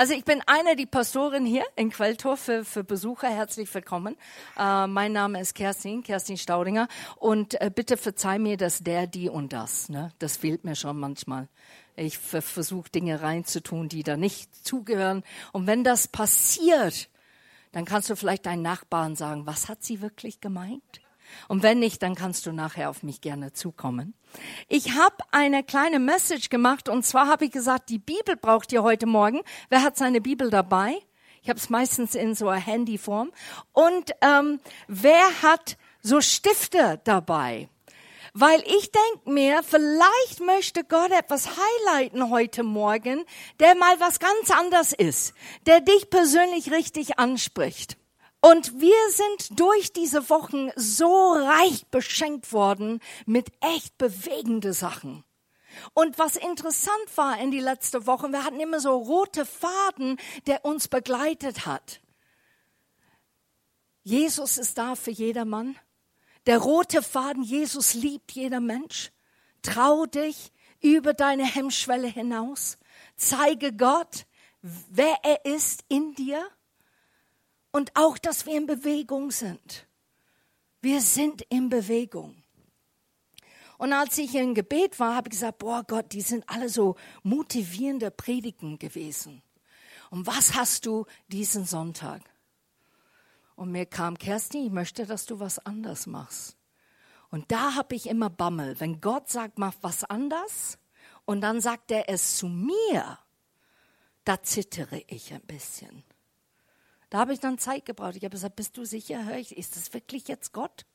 Also 0.00 0.14
ich 0.14 0.24
bin 0.24 0.40
eine 0.46 0.76
die 0.76 0.86
Pastorin 0.86 1.44
hier 1.44 1.66
in 1.76 1.90
Quelltor 1.90 2.38
für, 2.38 2.64
für 2.64 2.82
Besucher. 2.82 3.28
Herzlich 3.28 3.74
willkommen. 3.74 4.16
Äh, 4.58 4.86
mein 4.86 5.12
Name 5.12 5.38
ist 5.38 5.54
Kerstin, 5.54 6.02
Kerstin 6.02 6.38
Staudinger. 6.38 6.88
Und 7.16 7.60
äh, 7.60 7.70
bitte 7.70 7.98
verzeih 7.98 8.38
mir 8.38 8.56
das 8.56 8.78
der, 8.78 9.06
die 9.06 9.28
und 9.28 9.52
das. 9.52 9.90
Ne? 9.90 10.10
Das 10.18 10.38
fehlt 10.38 10.64
mir 10.64 10.74
schon 10.74 10.98
manchmal. 10.98 11.48
Ich 11.96 12.16
versuche 12.16 12.88
Dinge 12.88 13.20
reinzutun, 13.20 13.90
die 13.90 14.02
da 14.02 14.16
nicht 14.16 14.66
zugehören. 14.66 15.22
Und 15.52 15.66
wenn 15.66 15.84
das 15.84 16.08
passiert, 16.08 17.10
dann 17.72 17.84
kannst 17.84 18.08
du 18.08 18.16
vielleicht 18.16 18.46
deinen 18.46 18.62
Nachbarn 18.62 19.16
sagen, 19.16 19.44
was 19.44 19.68
hat 19.68 19.84
sie 19.84 20.00
wirklich 20.00 20.40
gemeint? 20.40 20.99
Und 21.48 21.62
wenn 21.62 21.78
nicht, 21.78 22.02
dann 22.02 22.14
kannst 22.14 22.46
du 22.46 22.52
nachher 22.52 22.90
auf 22.90 23.02
mich 23.02 23.20
gerne 23.20 23.52
zukommen. 23.52 24.14
Ich 24.68 24.94
habe 24.94 25.16
eine 25.32 25.62
kleine 25.62 25.98
Message 25.98 26.48
gemacht 26.48 26.88
und 26.88 27.04
zwar 27.04 27.26
habe 27.26 27.46
ich 27.46 27.50
gesagt, 27.50 27.88
die 27.88 27.98
Bibel 27.98 28.36
braucht 28.36 28.72
ihr 28.72 28.82
heute 28.82 29.06
Morgen. 29.06 29.40
Wer 29.68 29.82
hat 29.82 29.96
seine 29.96 30.20
Bibel 30.20 30.50
dabei? 30.50 30.96
Ich 31.42 31.48
habe 31.48 31.58
es 31.58 31.70
meistens 31.70 32.14
in 32.14 32.34
so 32.34 32.48
einer 32.48 32.60
Handyform. 32.60 33.32
Und 33.72 34.12
ähm, 34.20 34.60
wer 34.88 35.42
hat 35.42 35.76
so 36.02 36.20
Stifte 36.20 37.00
dabei? 37.04 37.68
Weil 38.32 38.60
ich 38.60 38.92
denke 38.92 39.30
mir, 39.30 39.62
vielleicht 39.62 40.40
möchte 40.40 40.84
Gott 40.84 41.10
etwas 41.10 41.48
highlighten 41.48 42.30
heute 42.30 42.62
Morgen, 42.62 43.24
der 43.58 43.74
mal 43.74 43.98
was 43.98 44.20
ganz 44.20 44.50
anders 44.50 44.92
ist, 44.92 45.34
der 45.66 45.80
dich 45.80 46.10
persönlich 46.10 46.70
richtig 46.70 47.18
anspricht. 47.18 47.96
Und 48.40 48.80
wir 48.80 49.10
sind 49.10 49.60
durch 49.60 49.92
diese 49.92 50.30
Wochen 50.30 50.70
so 50.74 51.32
reich 51.32 51.86
beschenkt 51.88 52.52
worden 52.52 53.00
mit 53.26 53.52
echt 53.60 53.98
bewegende 53.98 54.72
Sachen. 54.72 55.24
Und 55.94 56.18
was 56.18 56.36
interessant 56.36 57.16
war 57.16 57.38
in 57.38 57.50
die 57.50 57.60
letzte 57.60 58.06
Woche, 58.06 58.28
wir 58.28 58.44
hatten 58.44 58.60
immer 58.60 58.80
so 58.80 58.96
rote 58.96 59.44
Faden, 59.44 60.18
der 60.46 60.64
uns 60.64 60.88
begleitet 60.88 61.66
hat. 61.66 62.00
Jesus 64.02 64.58
ist 64.58 64.78
da 64.78 64.94
für 64.94 65.10
jedermann. 65.10 65.76
Der 66.46 66.58
rote 66.58 67.02
Faden, 67.02 67.42
Jesus 67.42 67.94
liebt 67.94 68.32
jeder 68.32 68.60
Mensch. 68.60 69.12
Trau 69.62 70.06
dich 70.06 70.52
über 70.80 71.12
deine 71.12 71.44
Hemmschwelle 71.44 72.08
hinaus. 72.08 72.78
Zeige 73.16 73.74
Gott, 73.74 74.24
wer 74.62 75.18
er 75.22 75.44
ist 75.44 75.84
in 75.88 76.14
dir 76.14 76.48
und 77.72 77.92
auch, 77.94 78.18
dass 78.18 78.46
wir 78.46 78.56
in 78.56 78.66
Bewegung 78.66 79.30
sind. 79.30 79.86
Wir 80.80 81.00
sind 81.00 81.42
in 81.42 81.68
Bewegung. 81.68 82.42
Und 83.78 83.92
als 83.92 84.18
ich 84.18 84.34
in 84.34 84.54
Gebet 84.54 84.98
war, 84.98 85.14
habe 85.14 85.28
ich 85.28 85.32
gesagt, 85.32 85.58
boah 85.58 85.82
Gott, 85.86 86.12
die 86.12 86.20
sind 86.20 86.48
alle 86.48 86.68
so 86.68 86.96
motivierende 87.22 88.10
Predigen 88.10 88.78
gewesen. 88.78 89.42
Und 90.10 90.26
was 90.26 90.54
hast 90.54 90.84
du 90.86 91.06
diesen 91.28 91.64
Sonntag? 91.64 92.22
Und 93.56 93.72
mir 93.72 93.86
kam, 93.86 94.18
Kerstin, 94.18 94.66
ich 94.66 94.72
möchte, 94.72 95.06
dass 95.06 95.26
du 95.26 95.40
was 95.40 95.58
anders 95.58 96.06
machst. 96.06 96.56
Und 97.30 97.50
da 97.52 97.74
habe 97.74 97.94
ich 97.94 98.08
immer 98.08 98.28
Bammel. 98.28 98.78
Wenn 98.80 99.00
Gott 99.00 99.30
sagt, 99.30 99.58
mach 99.58 99.74
was 99.82 100.04
anders, 100.04 100.78
und 101.24 101.42
dann 101.42 101.60
sagt 101.60 101.90
er 101.90 102.08
es 102.08 102.38
zu 102.38 102.48
mir, 102.48 103.18
da 104.24 104.42
zittere 104.42 105.02
ich 105.06 105.32
ein 105.32 105.42
bisschen. 105.42 106.02
Da 107.10 107.18
habe 107.18 107.32
ich 107.32 107.40
dann 107.40 107.58
Zeit 107.58 107.84
gebraucht. 107.84 108.16
Ich 108.16 108.24
habe 108.24 108.30
gesagt, 108.30 108.56
bist 108.56 108.76
du 108.76 108.84
sicher? 108.84 109.24
Hör 109.24 109.36
ich, 109.36 109.56
ist 109.56 109.76
das 109.76 109.92
wirklich 109.92 110.28
jetzt 110.28 110.52
Gott? 110.52 110.86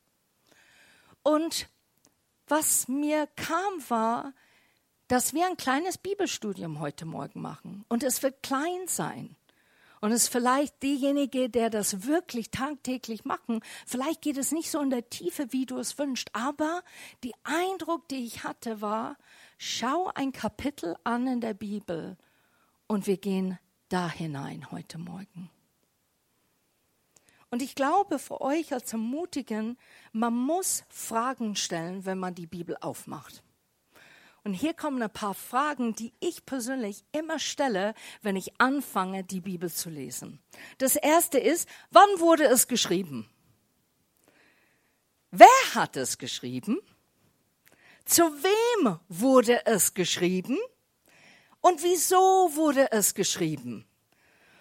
Und 1.22 1.68
was 2.48 2.88
mir 2.88 3.26
kam, 3.36 3.90
war, 3.90 4.32
dass 5.08 5.34
wir 5.34 5.46
ein 5.46 5.56
kleines 5.56 5.98
Bibelstudium 5.98 6.80
heute 6.80 7.04
Morgen 7.04 7.40
machen. 7.40 7.84
Und 7.88 8.02
es 8.02 8.22
wird 8.22 8.42
klein 8.42 8.86
sein. 8.86 9.36
Und 10.00 10.12
es 10.12 10.24
ist 10.24 10.32
vielleicht 10.32 10.82
diejenige, 10.82 11.48
der 11.48 11.70
das 11.70 12.06
wirklich 12.06 12.50
tagtäglich 12.50 13.24
machen. 13.24 13.60
Vielleicht 13.86 14.22
geht 14.22 14.36
es 14.36 14.52
nicht 14.52 14.70
so 14.70 14.80
in 14.80 14.90
der 14.90 15.08
Tiefe, 15.08 15.52
wie 15.52 15.66
du 15.66 15.78
es 15.78 15.98
wünschst. 15.98 16.34
Aber 16.34 16.82
die 17.24 17.34
Eindruck, 17.44 18.08
die 18.08 18.24
ich 18.24 18.44
hatte, 18.44 18.80
war, 18.80 19.16
schau 19.58 20.10
ein 20.14 20.32
Kapitel 20.32 20.96
an 21.04 21.26
in 21.26 21.40
der 21.40 21.54
Bibel 21.54 22.16
und 22.86 23.06
wir 23.06 23.16
gehen 23.16 23.58
da 23.88 24.08
hinein 24.08 24.70
heute 24.70 24.98
Morgen. 24.98 25.50
Und 27.56 27.62
ich 27.62 27.74
glaube 27.74 28.18
für 28.18 28.42
euch 28.42 28.74
als 28.74 28.92
Ermutigen, 28.92 29.78
man 30.12 30.34
muss 30.34 30.84
Fragen 30.90 31.56
stellen, 31.56 32.04
wenn 32.04 32.18
man 32.18 32.34
die 32.34 32.46
Bibel 32.46 32.76
aufmacht. 32.82 33.42
Und 34.44 34.52
hier 34.52 34.74
kommen 34.74 35.02
ein 35.02 35.08
paar 35.08 35.32
Fragen, 35.32 35.94
die 35.94 36.12
ich 36.20 36.44
persönlich 36.44 37.02
immer 37.12 37.38
stelle, 37.38 37.94
wenn 38.20 38.36
ich 38.36 38.60
anfange, 38.60 39.24
die 39.24 39.40
Bibel 39.40 39.72
zu 39.72 39.88
lesen. 39.88 40.38
Das 40.76 40.96
erste 40.96 41.38
ist, 41.38 41.66
wann 41.90 42.20
wurde 42.20 42.44
es 42.44 42.68
geschrieben? 42.68 43.26
Wer 45.30 45.74
hat 45.74 45.96
es 45.96 46.18
geschrieben? 46.18 46.78
Zu 48.04 48.24
wem 48.24 48.98
wurde 49.08 49.64
es 49.64 49.94
geschrieben? 49.94 50.58
Und 51.62 51.82
wieso 51.82 52.50
wurde 52.54 52.92
es 52.92 53.14
geschrieben? 53.14 53.86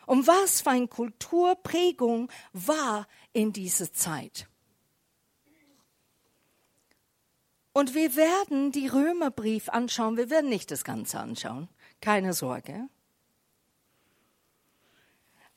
Um 0.05 0.25
was 0.27 0.61
für 0.61 0.71
eine 0.71 0.87
Kulturprägung 0.87 2.31
war 2.53 3.07
in 3.33 3.53
dieser 3.53 3.91
Zeit. 3.91 4.47
Und 7.73 7.93
wir 7.93 8.15
werden 8.15 8.71
die 8.71 8.87
Römerbrief 8.87 9.67
anschauen. 9.67 10.15
Wir 10.15 10.29
werden 10.29 10.49
nicht 10.49 10.71
das 10.71 10.85
Ganze 10.85 11.19
anschauen. 11.19 11.67
Keine 11.99 12.33
Sorge. 12.33 12.87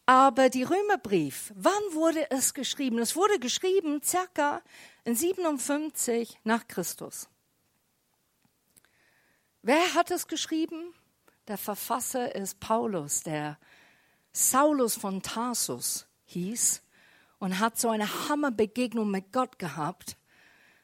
Aber 0.04 0.48
die 0.48 0.62
Römerbrief, 0.62 1.52
wann 1.54 1.72
wurde 1.92 2.30
es 2.30 2.54
geschrieben? 2.54 2.98
Es 2.98 3.14
wurde 3.14 3.38
geschrieben 3.38 4.02
circa 4.02 4.62
in 5.04 5.14
57 5.14 6.40
nach 6.44 6.66
Christus. 6.66 7.28
Wer 9.62 9.94
hat 9.94 10.10
es 10.10 10.26
geschrieben? 10.26 10.94
Der 11.46 11.58
Verfasser 11.58 12.34
ist 12.34 12.58
Paulus, 12.58 13.22
der 13.22 13.58
Saulus 14.38 14.94
von 14.94 15.20
Tarsus 15.20 16.06
hieß 16.26 16.80
und 17.40 17.58
hat 17.58 17.76
so 17.76 17.88
eine 17.88 18.28
Hammerbegegnung 18.28 19.10
mit 19.10 19.32
Gott 19.32 19.58
gehabt. 19.58 20.16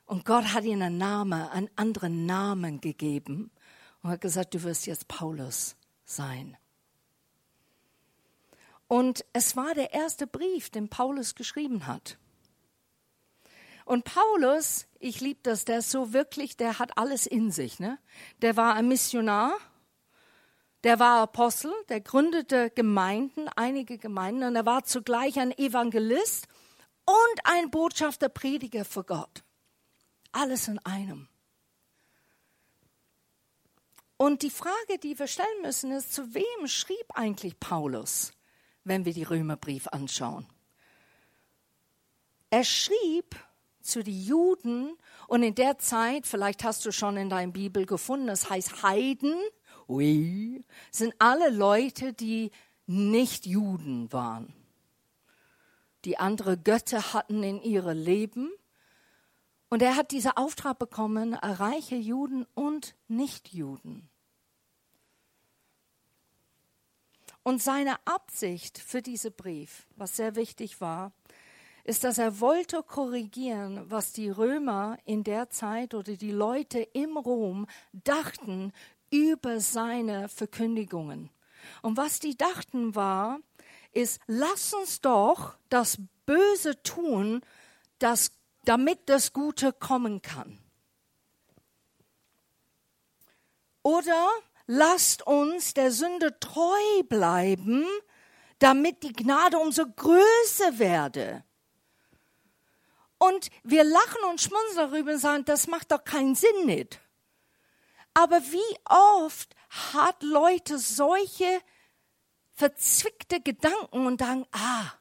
Und 0.07 0.25
Gott 0.25 0.53
hat 0.53 0.65
ihm 0.65 0.83
einen 0.83 0.99
Namen, 0.99 1.41
einen 1.49 1.71
anderen 1.77 2.27
Namen 2.27 2.81
gegeben 2.81 3.53
und 4.03 4.11
hat 4.11 4.21
gesagt, 4.21 4.55
du 4.55 4.65
wirst 4.65 4.87
jetzt 4.87 5.07
Paulus 5.07 5.77
sein. 6.05 6.57
Und 8.89 9.25
es 9.33 9.57
war 9.57 9.73
der 9.75 9.95
erste 9.95 10.27
Brief, 10.27 10.71
den 10.71 10.89
Paulus 10.89 11.37
geschrieben 11.37 11.87
hat. 11.87 12.19
Und 13.85 14.05
Paulus, 14.05 14.89
ich 14.99 15.21
liebe 15.21 15.41
das, 15.45 15.65
der 15.65 15.79
ist 15.79 15.93
so 15.93 16.13
wirklich, 16.13 16.57
der 16.57 16.81
hat 16.81 16.99
alles 16.99 17.25
in 17.25 17.53
sich. 17.53 17.79
Ne? 17.79 18.01
Der 18.43 18.57
war 18.57 18.75
ein 18.75 18.89
Missionar 18.89 19.57
der 20.85 20.99
war 20.99 21.23
Apostel, 21.23 21.73
der 21.89 22.01
gründete 22.01 22.71
Gemeinden, 22.71 23.49
einige 23.57 23.99
Gemeinden, 23.99 24.45
und 24.45 24.57
er 24.57 24.67
war 24.67 24.85
zugleich 24.85 25.39
ein 25.41 25.51
Evangelist 25.57 26.47
und 27.07 27.41
ein 27.45 27.71
Botschafter, 27.71 28.29
Prediger 28.29 28.85
für 28.85 29.03
Gott. 29.03 29.43
Alles 30.33 30.69
in 30.69 30.79
einem. 30.81 31.29
Und 34.17 34.43
die 34.43 34.51
Frage, 34.51 34.99
die 35.03 35.19
wir 35.19 35.27
stellen 35.27 35.63
müssen, 35.63 35.91
ist, 35.91 36.15
zu 36.15 36.35
wem 36.35 36.67
schrieb 36.67 37.07
eigentlich 37.15 37.59
Paulus, 37.59 38.33
wenn 38.85 39.05
wir 39.05 39.13
die 39.13 39.25
Römerbrief 39.25 39.89
anschauen? 39.89 40.47
Er 42.51 42.65
schrieb 42.65 43.35
zu 43.81 44.03
den 44.03 44.19
Juden 44.19 44.97
und 45.29 45.43
in 45.43 45.55
der 45.55 45.79
Zeit, 45.79 46.27
vielleicht 46.27 46.63
hast 46.63 46.87
du 46.87 46.93
schon 46.93 47.17
in 47.17 47.29
deiner 47.29 47.53
Bibel 47.53 47.87
gefunden, 47.87 48.29
es 48.29 48.49
heißt 48.49 48.83
Heiden, 48.83 49.35
oui, 49.87 50.65
sind 50.91 51.15
alle 51.19 51.51
Leute, 51.51 52.13
die 52.13 52.51
nicht 52.87 53.47
Juden 53.47 54.13
waren, 54.13 54.53
die 56.05 56.19
andere 56.19 56.59
Götter 56.59 57.13
hatten 57.13 57.43
in 57.43 57.63
ihrem 57.63 57.97
Leben. 57.97 58.51
Und 59.71 59.83
er 59.83 59.97
hat 59.97 60.11
diesen 60.13 60.33
Auftrag 60.33 60.79
bekommen, 60.79 61.33
erreiche 61.33 61.97
Juden 61.97 62.47
und 62.55 62.95
Nichtjuden. 63.09 64.09
Und 67.43 67.63
seine 67.63 67.97
Absicht 68.07 68.79
für 68.79 69.03
diesen 69.03 69.33
Brief, 69.33 69.87
was 69.97 70.17
sehr 70.17 70.35
wichtig 70.35 70.81
war, 70.81 71.13
ist, 71.85 72.03
dass 72.03 72.17
er 72.17 72.41
wollte 72.41 72.83
korrigieren, 72.83 73.85
was 73.91 74.15
die 74.15 74.31
Römer 74.31 74.97
in 75.05 75.23
der 75.23 75.51
Zeit 75.51 75.93
oder 75.93 76.17
die 76.17 76.31
Leute 76.31 76.81
im 76.81 77.19
Rom 77.19 77.67
dachten 77.93 78.73
über 79.11 79.61
seine 79.61 80.29
Verkündigungen. 80.29 81.31
Und 81.83 81.97
was 81.97 82.19
die 82.19 82.37
dachten 82.37 82.95
war, 82.95 83.41
ist, 83.93 84.21
lass 84.27 84.75
uns 84.75 85.01
doch 85.01 85.57
das 85.69 85.99
Böse 86.27 86.83
tun, 86.83 87.43
das, 87.99 88.33
damit 88.65 89.09
das 89.09 89.33
Gute 89.33 89.73
kommen 89.73 90.23
kann. 90.23 90.59
Oder 93.83 94.31
lasst 94.67 95.27
uns 95.27 95.75
der 95.75 95.93
Sünde 95.93 96.39
treu 96.41 97.03
bleiben, 97.09 97.85
damit 98.59 99.03
die 99.03 99.13
Gnade 99.13 99.59
umso 99.59 99.85
größer 99.87 100.79
werde. 100.79 101.45
Und 103.19 103.51
wir 103.63 103.85
lachen 103.85 104.25
und 104.31 104.41
schmunzeln 104.41 104.91
darüber 104.91 105.13
und 105.13 105.19
sagen, 105.19 105.45
das 105.45 105.67
macht 105.67 105.93
doch 105.93 106.03
keinen 106.03 106.35
Sinn 106.35 106.67
nicht. 106.67 107.01
Aber 108.15 108.41
wie 108.41 108.79
oft 108.85 109.55
hat 109.93 110.23
Leute 110.23 110.79
solche 110.79 111.61
verzwickte 112.55 113.41
Gedanken 113.41 114.07
und 114.07 114.21
sagen, 114.21 114.47
ah, 114.53 114.93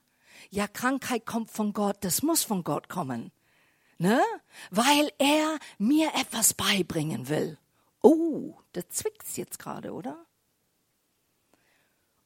ja, 0.50 0.68
Krankheit 0.68 1.26
kommt 1.26 1.52
von 1.52 1.74
Gott, 1.74 1.98
das 2.02 2.24
muss 2.24 2.44
von 2.44 2.64
Gott 2.64 2.90
kommen. 2.90 3.32
Ne? 3.98 4.22
Weil 4.72 5.12
er 5.20 5.60
mir 5.78 6.12
etwas 6.16 6.54
beibringen 6.54 7.30
will. 7.30 7.58
Oh, 8.02 8.56
da 8.74 8.88
zwickt's 8.90 9.38
jetzt 9.38 9.60
gerade, 9.60 9.94
oder? 9.94 10.26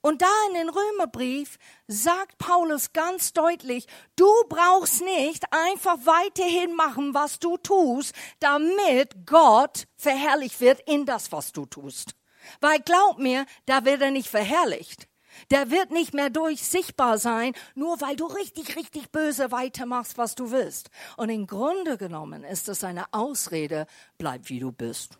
Und 0.02 0.22
da 0.22 0.28
in 0.50 0.54
den 0.54 0.70
Römerbrief 0.70 1.58
sagt 1.88 2.38
Paulus 2.38 2.94
ganz 2.94 3.34
deutlich, 3.34 3.88
du 4.16 4.30
brauchst 4.48 5.02
nicht 5.02 5.46
einfach 5.52 5.98
weiterhin 6.06 6.76
machen, 6.76 7.14
was 7.14 7.40
du 7.40 7.58
tust, 7.58 8.14
damit 8.40 9.26
Gott 9.26 9.88
verherrlicht 9.98 10.62
wird 10.62 10.82
in 10.88 11.06
das, 11.06 11.32
was 11.32 11.52
du 11.52 11.66
tust. 11.66 12.16
Weil 12.62 12.80
glaub 12.80 13.18
mir, 13.18 13.46
da 13.66 13.86
wird 13.86 14.02
er 14.02 14.12
nicht 14.12 14.30
verherrlicht. 14.30 15.08
Der 15.52 15.70
wird 15.70 15.92
nicht 15.92 16.14
mehr 16.14 16.30
durchsichtbar 16.30 17.18
sein, 17.18 17.54
nur 17.76 18.02
weil 18.02 18.16
du 18.16 18.26
richtig, 18.26 18.76
richtig 18.76 19.12
böse 19.12 19.52
weitermachst, 19.52 20.18
was 20.18 20.36
du 20.36 20.52
willst. 20.52 20.90
Und 21.16 21.30
im 21.30 21.46
Grunde 21.48 21.98
genommen 21.98 22.44
ist 22.44 22.70
es 22.70 22.84
eine 22.84 23.06
Ausrede, 23.14 23.88
bleib 24.18 24.50
wie 24.50 24.60
du 24.60 24.72
bist. 24.72 25.20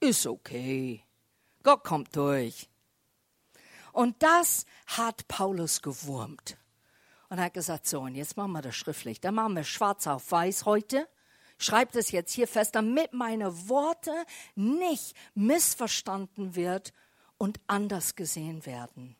Ist 0.00 0.26
okay. 0.26 1.04
Gott 1.62 1.84
kommt 1.84 2.16
durch. 2.16 2.70
Und 3.92 4.22
das 4.22 4.66
hat 4.86 5.26
Paulus 5.28 5.82
gewurmt. 5.82 6.56
Und 7.28 7.38
er 7.38 7.44
hat 7.44 7.54
gesagt, 7.54 7.86
so, 7.86 8.00
und 8.00 8.14
jetzt 8.14 8.36
machen 8.36 8.52
wir 8.52 8.62
das 8.62 8.74
schriftlich. 8.74 9.20
Dann 9.20 9.36
machen 9.36 9.54
wir 9.54 9.64
schwarz 9.64 10.06
auf 10.06 10.30
weiß 10.30 10.64
heute. 10.64 11.08
Schreibt 11.58 11.94
es 11.94 12.10
jetzt 12.10 12.32
hier 12.32 12.48
fest, 12.48 12.74
damit 12.74 13.12
meine 13.12 13.68
Worte 13.68 14.12
nicht 14.54 15.14
missverstanden 15.34 16.56
wird 16.56 16.92
und 17.38 17.60
anders 17.66 18.16
gesehen 18.16 18.66
werden. 18.66 19.16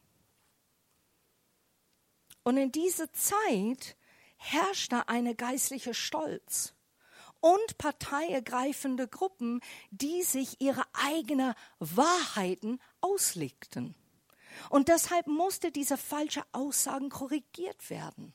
Und 2.43 2.57
in 2.57 2.73
dieser 2.73 3.13
Zeit 3.13 3.97
herrschte 4.37 5.09
eine 5.09 5.35
geistliche 5.35 5.95
Stolz 5.95 6.75
und 7.41 7.79
parteiergreifende 7.79 9.07
Gruppen, 9.07 9.61
die 9.91 10.23
sich 10.23 10.61
ihre 10.61 10.85
eigenen 10.93 11.55
Wahrheiten 11.79 12.81
auslegten. 13.01 13.95
Und 14.69 14.89
deshalb 14.89 15.27
musste 15.27 15.73
diese 15.73 15.97
falsche 15.97 16.43
Aussagen 16.53 17.09
korrigiert 17.09 17.91
werden. 17.91 18.35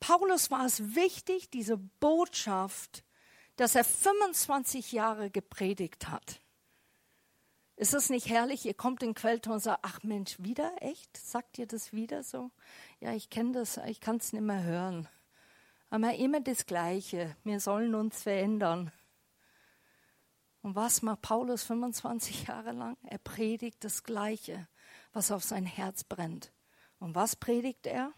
Paulus 0.00 0.50
war 0.50 0.64
es 0.64 0.94
wichtig, 0.94 1.50
diese 1.50 1.76
Botschaft, 1.76 3.04
dass 3.56 3.74
er 3.74 3.84
25 3.84 4.92
Jahre 4.92 5.30
gepredigt 5.30 6.08
hat, 6.08 6.40
ist 7.80 7.94
es 7.94 8.10
nicht 8.10 8.28
herrlich? 8.28 8.66
Ihr 8.66 8.74
kommt 8.74 9.02
in 9.02 9.14
Quellton 9.14 9.54
und 9.54 9.60
sagt, 9.60 9.78
ach 9.80 10.02
Mensch, 10.02 10.38
wieder? 10.38 10.70
Echt? 10.82 11.16
Sagt 11.16 11.56
ihr 11.56 11.66
das 11.66 11.94
wieder 11.94 12.22
so? 12.22 12.50
Ja, 13.00 13.14
ich 13.14 13.30
kenne 13.30 13.52
das, 13.52 13.78
ich 13.86 14.02
kann 14.02 14.18
es 14.18 14.34
nicht 14.34 14.42
mehr 14.42 14.62
hören. 14.62 15.08
Aber 15.88 16.14
immer 16.14 16.42
das 16.42 16.66
Gleiche. 16.66 17.34
Wir 17.42 17.58
sollen 17.58 17.94
uns 17.94 18.22
verändern. 18.22 18.92
Und 20.60 20.74
was 20.74 21.00
macht 21.00 21.22
Paulus 21.22 21.62
25 21.62 22.48
Jahre 22.48 22.72
lang? 22.72 22.98
Er 23.02 23.16
predigt 23.16 23.82
das 23.82 24.02
Gleiche, 24.02 24.68
was 25.12 25.30
auf 25.30 25.44
sein 25.44 25.66
Herz 25.66 26.04
brennt. 26.04 26.52
Und 26.98 27.14
was 27.14 27.36
predigt 27.36 27.86
er? 27.86 28.12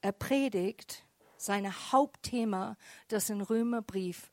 Er 0.00 0.12
predigt 0.12 1.04
sein 1.36 1.72
Hauptthema, 1.92 2.76
das 3.08 3.30
im 3.30 3.40
Römerbrief 3.40 4.30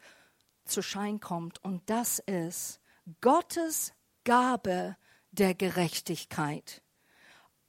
zu 0.66 0.82
Schein 0.82 1.20
kommt. 1.20 1.64
Und 1.64 1.90
das 1.90 2.20
ist, 2.20 2.80
Gottes 3.22 3.94
Gabe 4.24 4.98
der 5.32 5.54
Gerechtigkeit, 5.54 6.82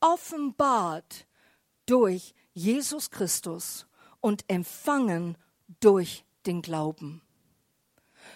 offenbart 0.01 1.27
durch 1.85 2.35
Jesus 2.53 3.11
Christus 3.11 3.87
und 4.21 4.45
empfangen 4.49 5.37
durch 5.81 6.25
den 6.47 6.63
Glauben. 6.63 7.23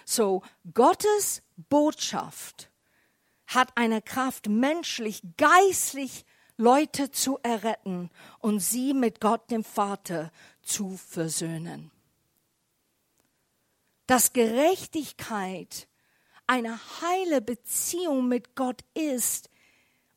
So, 0.05 0.43
Gottes 0.73 1.41
Botschaft 1.55 2.70
hat 3.53 3.75
eine 3.75 4.01
Kraft, 4.01 4.47
menschlich, 4.47 5.21
geistlich 5.37 6.25
Leute 6.57 7.11
zu 7.11 7.39
erretten 7.43 8.09
und 8.39 8.59
sie 8.59 8.93
mit 8.93 9.19
Gott 9.19 9.49
dem 9.51 9.63
Vater 9.63 10.31
zu 10.61 10.97
versöhnen. 10.97 11.91
Dass 14.07 14.33
Gerechtigkeit 14.33 15.87
eine 16.47 16.79
heile 17.01 17.41
Beziehung 17.41 18.27
mit 18.27 18.55
Gott 18.55 18.83
ist 18.93 19.49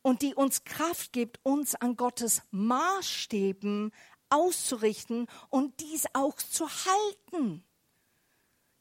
und 0.02 0.22
die 0.22 0.34
uns 0.34 0.64
Kraft 0.64 1.12
gibt, 1.12 1.38
uns 1.44 1.74
an 1.74 1.96
Gottes 1.96 2.42
Maßstäben 2.50 3.92
auszurichten 4.28 5.28
und 5.48 5.80
dies 5.80 6.06
auch 6.12 6.36
zu 6.36 6.68
halten. 6.68 7.64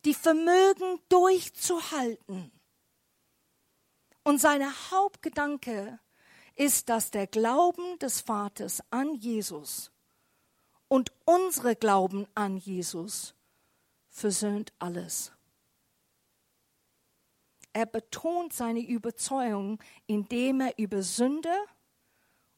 Die 0.06 0.14
Vermögen 0.14 1.00
durchzuhalten. 1.10 2.52
Und 4.24 4.40
seine 4.40 4.72
Hauptgedanke 4.92 6.00
ist, 6.56 6.90
dass 6.90 7.12
der 7.12 7.28
Glauben 7.28 8.00
des 8.00 8.22
Vaters 8.22 8.82
an 8.90 9.16
Jesus 9.16 9.92
und 10.88 11.12
unsere 11.26 11.76
Glauben 11.76 12.28
an 12.36 12.58
Jesus 12.58 13.36
versöhnt 14.10 14.72
alles. 14.80 15.32
Er 17.74 17.88
betont 17.88 18.54
seine 18.54 18.82
Überzeugung, 18.82 19.82
indem 20.06 20.62
er 20.62 20.78
über 20.78 21.02
Sünde 21.02 21.54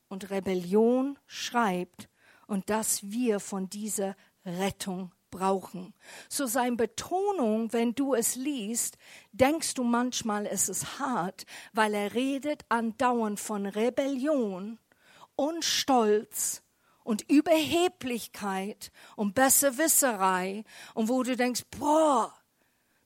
und 0.10 0.30
Rebellion 0.30 1.18
schreibt 1.26 2.10
und 2.48 2.70
dass 2.70 3.02
wir 3.10 3.40
von 3.40 3.70
dieser 3.70 4.18
Rettung 4.46 5.15
brauchen. 5.36 5.94
So 6.30 6.46
sein 6.46 6.78
Betonung, 6.78 7.74
wenn 7.74 7.94
du 7.94 8.14
es 8.14 8.36
liest, 8.36 8.98
denkst 9.32 9.74
du 9.74 9.84
manchmal, 9.84 10.46
es 10.46 10.70
ist 10.70 11.00
hart, 11.00 11.46
weil 11.74 11.94
er 11.94 12.14
redet 12.14 12.66
andauernd 12.70 13.40
von 13.40 13.66
Rebellion 13.66 14.80
und 15.36 15.66
Stolz 15.66 16.64
und 17.04 17.30
Überheblichkeit 17.30 18.92
und 19.16 19.36
Besserwisserei 19.36 20.64
und 20.94 21.10
wo 21.10 21.24
du 21.24 21.36
denkst, 21.36 21.64
boah, 21.78 22.34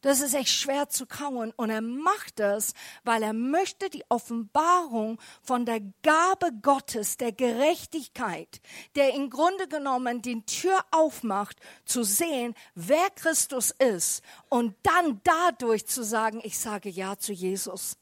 das 0.02 0.22
ist 0.22 0.34
echt 0.34 0.50
schwer 0.50 0.90
zu 0.90 1.06
kauen. 1.06 1.52
Und 1.56 1.70
er 1.70 1.82
macht 1.82 2.40
das, 2.40 2.74
weil 3.04 3.24
er 3.24 3.34
möchte 3.34 3.90
die 3.90 4.04
Offenbarung 4.10 5.20
von 5.42 5.66
der 5.66 5.82
Gabe 6.04 6.52
Gottes, 6.62 7.18
der 7.18 7.32
Gerechtigkeit, 7.32 8.62
der 8.96 9.14
im 9.14 9.30
Grunde 9.30 9.68
genommen 9.68 10.22
die 10.22 10.42
Tür 10.46 10.80
aufmacht, 10.92 11.58
zu 11.86 12.04
sehen, 12.04 12.56
wer 12.76 13.10
Christus 13.16 13.72
ist 13.72 14.24
und 14.50 14.76
dann 14.84 15.22
dadurch 15.24 15.88
zu 15.88 16.04
sagen, 16.04 16.42
ich 16.44 16.58
sage 16.58 16.90
Ja 16.90 17.18
zu 17.18 17.34
Jesus 17.34 17.98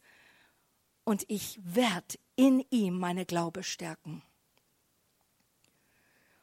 und 1.03 1.23
ich 1.27 1.59
werde 1.63 2.17
in 2.35 2.63
ihm 2.69 2.99
meine 2.99 3.25
Glaube 3.25 3.63
stärken. 3.63 4.21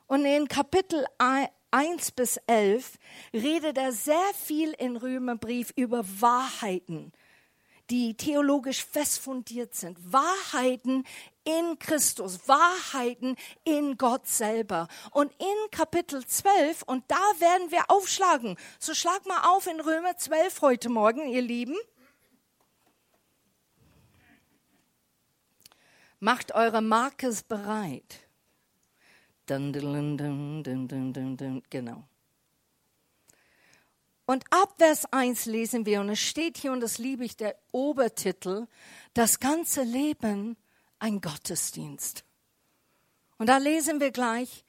Und 0.07 0.25
in 0.25 0.49
Kapitel 0.49 1.05
1 1.75 2.13
bis 2.13 2.37
11 2.47 3.01
redet 3.33 3.77
er 3.79 3.91
sehr 3.91 4.33
viel 4.41 4.71
in 4.75 4.97
Römerbrief 4.97 5.73
über 5.75 6.05
Wahrheiten, 6.21 7.13
die 7.91 8.17
theologisch 8.17 8.85
fest 8.85 9.19
fundiert 9.19 9.75
sind. 9.75 9.99
Wahrheiten 10.13 11.05
in 11.43 11.77
Christus, 11.81 12.47
Wahrheiten 12.47 13.35
in 13.65 13.99
Gott 13.99 14.29
selber. 14.29 14.87
Und 15.11 15.33
in 15.41 15.71
Kapitel 15.73 16.25
12, 16.25 16.83
und 16.83 17.03
da 17.09 17.17
werden 17.41 17.73
wir 17.73 17.91
aufschlagen. 17.91 18.57
So 18.79 18.95
schlag 18.95 19.27
mal 19.27 19.43
auf 19.49 19.67
in 19.67 19.81
Römer 19.81 20.17
12 20.17 20.61
heute 20.63 20.89
Morgen, 20.89 21.27
ihr 21.27 21.43
Lieben. 21.43 21.77
Macht 26.21 26.55
eure 26.55 26.83
Markes 26.83 27.43
bereit. 27.43 28.24
Dun, 29.47 29.73
dun, 29.73 30.17
dun, 30.17 31.63
genau. 31.69 32.05
Und 34.27 34.45
ab 34.51 34.75
Vers 34.79 35.05
1 35.13 35.45
lesen 35.47 35.85
wir, 35.85 36.01
und 36.01 36.09
es 36.09 36.21
steht 36.21 36.57
hier, 36.57 36.73
und 36.73 36.81
das 36.81 36.97
liebe 36.97 37.25
ich, 37.25 37.37
der 37.37 37.57
Obertitel, 37.73 38.67
das 39.13 39.39
ganze 39.39 39.83
Leben 39.83 40.57
ein 40.99 41.21
Gottesdienst. 41.21 42.25
Und 43.37 43.49
da 43.49 43.59
lesen 43.59 44.01
wir 44.01 44.13
gleich, 44.13 44.65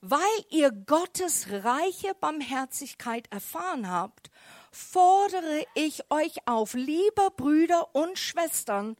weil 0.00 0.20
ihr 0.48 0.70
Gottes 0.70 1.48
reiche 1.50 2.14
Barmherzigkeit 2.14 3.30
erfahren 3.30 3.90
habt, 3.90 4.30
fordere 4.70 5.66
ich 5.74 6.10
euch 6.10 6.46
auf, 6.46 6.72
liebe 6.72 7.30
Brüder 7.36 7.94
und 7.94 8.18
Schwestern, 8.18 8.96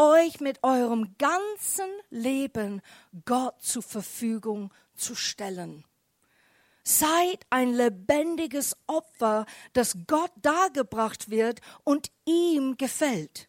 euch 0.00 0.40
mit 0.40 0.64
eurem 0.64 1.14
ganzen 1.18 1.90
Leben 2.08 2.80
Gott 3.26 3.62
zur 3.62 3.82
Verfügung 3.82 4.72
zu 4.94 5.14
stellen. 5.14 5.84
Seid 6.82 7.44
ein 7.50 7.74
lebendiges 7.74 8.76
Opfer, 8.86 9.44
das 9.74 9.98
Gott 10.06 10.32
dargebracht 10.40 11.28
wird 11.28 11.60
und 11.84 12.10
ihm 12.24 12.78
gefällt. 12.78 13.48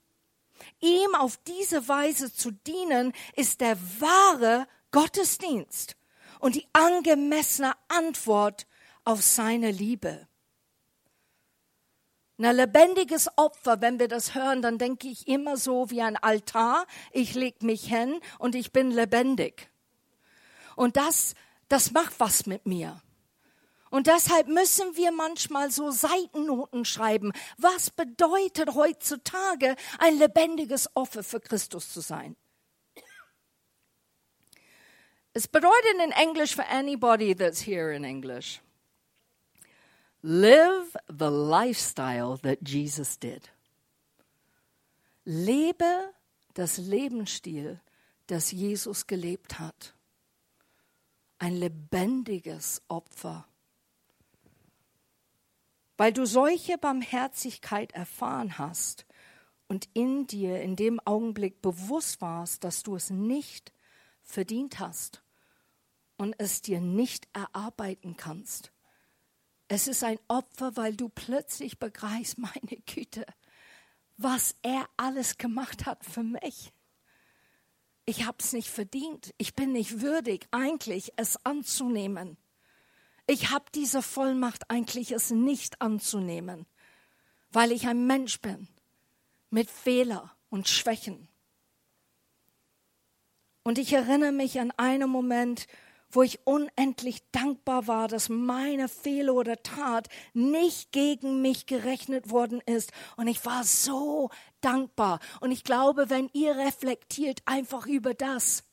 Ihm 0.82 1.16
auf 1.16 1.38
diese 1.48 1.88
Weise 1.88 2.34
zu 2.34 2.52
dienen, 2.52 3.14
ist 3.36 3.62
der 3.62 3.78
wahre 4.02 4.68
Gottesdienst 4.92 5.96
und 6.42 6.56
die 6.56 6.68
angemessene 6.74 7.72
Antwort 7.88 8.68
auf 9.06 9.22
seine 9.22 9.72
Liebe. 9.72 10.28
Ein 12.44 12.56
lebendiges 12.56 13.30
Opfer, 13.38 13.82
wenn 13.82 14.00
wir 14.00 14.08
das 14.08 14.34
hören, 14.34 14.62
dann 14.62 14.78
denke 14.78 15.08
ich 15.08 15.28
immer 15.28 15.58
so 15.58 15.92
wie 15.92 16.02
ein 16.02 16.18
Altar. 16.18 16.88
Ich 17.12 17.36
leg 17.36 17.62
mich 17.62 17.84
hin 17.84 18.20
und 18.40 18.56
ich 18.56 18.72
bin 18.72 18.90
lebendig. 18.90 19.70
Und 20.76 20.98
das, 20.98 21.36
das 21.70 21.92
macht 21.92 22.20
was 22.20 22.48
mit 22.48 22.66
mir. 22.66 23.02
Und 23.92 24.08
deshalb 24.08 24.48
müssen 24.48 24.96
wir 24.96 25.12
manchmal 25.12 25.70
so 25.70 25.92
Seitennoten 25.92 26.86
schreiben. 26.86 27.34
Was 27.58 27.90
bedeutet 27.90 28.74
heutzutage 28.74 29.76
ein 30.00 30.18
lebendiges 30.18 30.96
Opfer 30.96 31.24
für 31.24 31.42
Christus 31.42 31.92
zu 31.92 32.00
sein? 32.00 32.38
Es 35.34 35.48
bedeutet 35.48 35.96
in 36.04 36.12
Englisch 36.12 36.56
for 36.56 36.66
anybody 36.70 37.36
that's 37.36 37.62
here 37.68 37.94
in 37.94 38.04
English. 38.04 38.62
Live 40.24 40.96
the 41.08 41.30
lifestyle 41.30 42.38
that 42.44 42.60
Jesus 42.62 43.18
did. 43.18 43.50
Lebe 45.26 46.14
das 46.54 46.78
Lebensstil, 46.78 47.80
das 48.28 48.52
Jesus 48.52 49.08
gelebt 49.08 49.60
hat. 49.60 49.96
Ein 51.40 51.56
lebendiges 51.56 52.84
Opfer. 52.88 53.48
Weil 55.98 56.14
du 56.14 56.26
solche 56.26 56.78
Barmherzigkeit 56.78 57.92
erfahren 57.94 58.60
hast 58.60 59.08
und 59.68 59.90
in 59.94 60.28
dir 60.28 60.62
in 60.62 60.76
dem 60.76 61.00
Augenblick 61.00 61.64
bewusst 61.64 62.22
warst, 62.22 62.64
dass 62.64 62.84
du 62.84 62.96
es 62.96 63.10
nicht 63.10 63.74
verdient 64.22 64.80
hast 64.80 65.24
und 66.18 66.36
es 66.38 66.62
dir 66.62 66.80
nicht 66.80 67.28
erarbeiten 67.34 68.18
kannst 68.18 68.72
es 69.74 69.88
ist 69.88 70.04
ein 70.04 70.20
Opfer, 70.28 70.76
weil 70.76 70.98
du 70.98 71.08
plötzlich 71.08 71.80
begreifst, 71.80 72.38
meine 72.38 72.82
Güte, 72.86 73.26
was 74.18 74.54
er 74.64 74.86
alles 74.98 75.38
gemacht 75.38 75.86
hat 75.86 76.04
für 76.04 76.24
mich. 76.24 76.74
Ich 78.04 78.26
habe 78.26 78.38
es 78.42 78.52
nicht 78.52 78.68
verdient. 78.68 79.34
Ich 79.38 79.56
bin 79.56 79.72
nicht 79.72 80.02
würdig, 80.02 80.46
eigentlich 80.52 81.14
es 81.16 81.38
anzunehmen. 81.46 82.36
Ich 83.28 83.50
habe 83.52 83.64
diese 83.74 84.02
Vollmacht 84.02 84.70
eigentlich 84.70 85.14
es 85.14 85.32
nicht 85.32 85.82
anzunehmen, 85.82 86.66
weil 87.54 87.72
ich 87.72 87.88
ein 87.88 88.06
Mensch 88.06 88.42
bin 88.42 88.68
mit 89.52 89.70
Fehler 89.70 90.36
und 90.50 90.68
Schwächen. 90.68 91.30
Und 93.64 93.78
ich 93.78 93.94
erinnere 93.94 94.34
mich 94.34 94.60
an 94.60 94.72
einen 94.72 95.10
Moment, 95.10 95.66
wo 96.12 96.24
ich 96.24 96.46
unendlich 96.46 97.24
dankbar 97.32 97.88
war, 97.88 98.08
dass 98.08 98.30
meine 98.30 98.88
Fehler 98.88 99.34
oder 99.34 99.64
Tat 99.64 100.08
nicht 100.34 100.92
gegen 100.92 101.42
mich 101.42 101.66
gerechnet 101.66 102.30
worden 102.30 102.62
ist. 102.66 102.92
Und 103.18 103.28
ich 103.28 103.46
war 103.46 103.64
so 103.64 104.30
dankbar. 104.60 105.20
Und 105.40 105.52
ich 105.52 105.64
glaube, 105.64 106.10
wenn 106.10 106.30
ihr 106.34 106.56
reflektiert 106.58 107.42
einfach 107.46 107.88
über 107.88 108.14
das, 108.14 108.64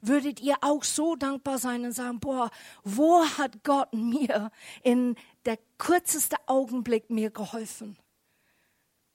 würdet 0.00 0.40
ihr 0.40 0.56
auch 0.62 0.84
so 0.84 1.16
dankbar 1.16 1.58
sein 1.58 1.84
und 1.84 1.92
sagen, 1.92 2.20
boah, 2.20 2.50
wo 2.84 3.24
hat 3.38 3.64
Gott 3.64 3.92
mir 3.92 4.50
in 4.82 5.16
der 5.44 5.58
kürzeste 5.78 6.36
Augenblick 6.46 7.10
mir 7.10 7.30
geholfen? 7.30 7.98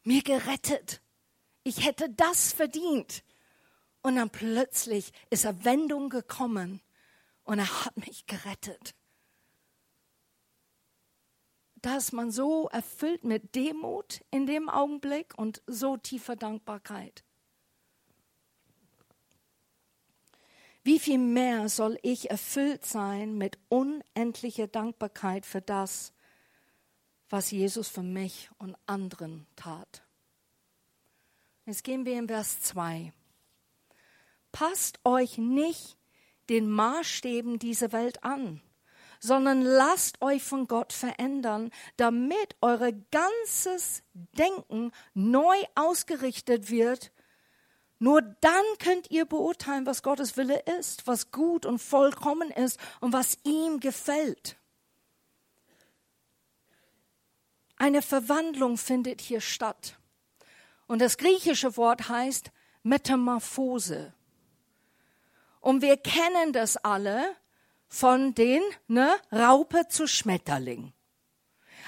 Mir 0.04 0.22
gerettet. 0.22 1.02
Ich 1.64 1.86
hätte 1.86 2.10
das 2.10 2.54
verdient. 2.54 3.24
Und 4.02 4.16
dann 4.16 4.30
plötzlich 4.30 5.12
ist 5.30 5.46
eine 5.46 5.66
Wendung 5.66 6.10
gekommen 6.10 6.82
und 7.50 7.58
er 7.58 7.86
hat 7.86 7.98
mich 7.98 8.28
gerettet. 8.28 8.94
Da 11.82 11.98
ist 11.98 12.14
man 12.14 12.30
so 12.30 12.68
erfüllt 12.68 13.24
mit 13.24 13.56
Demut 13.56 14.24
in 14.30 14.46
dem 14.46 14.70
Augenblick 14.70 15.36
und 15.36 15.64
so 15.66 15.98
tiefer 15.98 16.36
Dankbarkeit. 16.36 17.24
Wie 20.84 21.00
viel 21.00 21.18
mehr 21.18 21.70
soll 21.70 21.98
ich 22.04 22.30
erfüllt 22.30 22.86
sein 22.86 23.36
mit 23.36 23.58
unendlicher 23.68 24.68
Dankbarkeit 24.68 25.44
für 25.44 25.62
das, 25.62 26.14
was 27.30 27.50
Jesus 27.50 27.90
für 27.90 28.04
mich 28.04 28.52
und 28.60 28.78
anderen 28.86 29.48
tat? 29.56 30.04
Jetzt 31.66 31.84
gehen 31.84 32.06
wir 32.06 32.20
in 32.20 32.28
Vers 32.28 32.62
2. 32.62 33.12
Passt 34.52 35.00
euch 35.04 35.40
nicht 35.40 35.99
den 36.50 36.70
Maßstäben 36.70 37.60
dieser 37.60 37.92
Welt 37.92 38.24
an, 38.24 38.62
sondern 39.20 39.62
lasst 39.62 40.22
euch 40.22 40.44
von 40.44 40.68
Gott 40.68 40.94
verändern, 40.94 41.72
damit 41.98 42.56
euer 42.62 42.92
ganzes 43.12 44.04
Denken 44.14 44.92
neu 45.14 45.58
ausgerichtet 45.76 46.70
wird. 46.70 47.12
Nur 48.00 48.22
dann 48.22 48.64
könnt 48.80 49.12
ihr 49.12 49.26
beurteilen, 49.26 49.86
was 49.86 50.04
Gottes 50.04 50.38
Wille 50.38 50.64
ist, 50.80 51.06
was 51.06 51.32
gut 51.32 51.66
und 51.66 51.80
vollkommen 51.80 52.50
ist 52.50 52.80
und 53.02 53.12
was 53.12 53.38
ihm 53.44 53.80
gefällt. 53.80 54.58
Eine 57.76 58.02
Verwandlung 58.02 58.78
findet 58.78 59.22
hier 59.22 59.42
statt. 59.42 59.98
Und 60.88 61.00
das 61.02 61.18
griechische 61.18 61.78
Wort 61.78 62.10
heißt 62.10 62.52
Metamorphose. 62.84 64.14
Und 65.60 65.82
wir 65.82 65.98
kennen 65.98 66.54
das 66.54 66.78
alle 66.78 67.36
von 67.88 68.34
den 68.36 68.62
ne, 68.88 69.16
Raupe 69.32 69.88
zu 69.88 70.08
Schmetterling. 70.08 70.94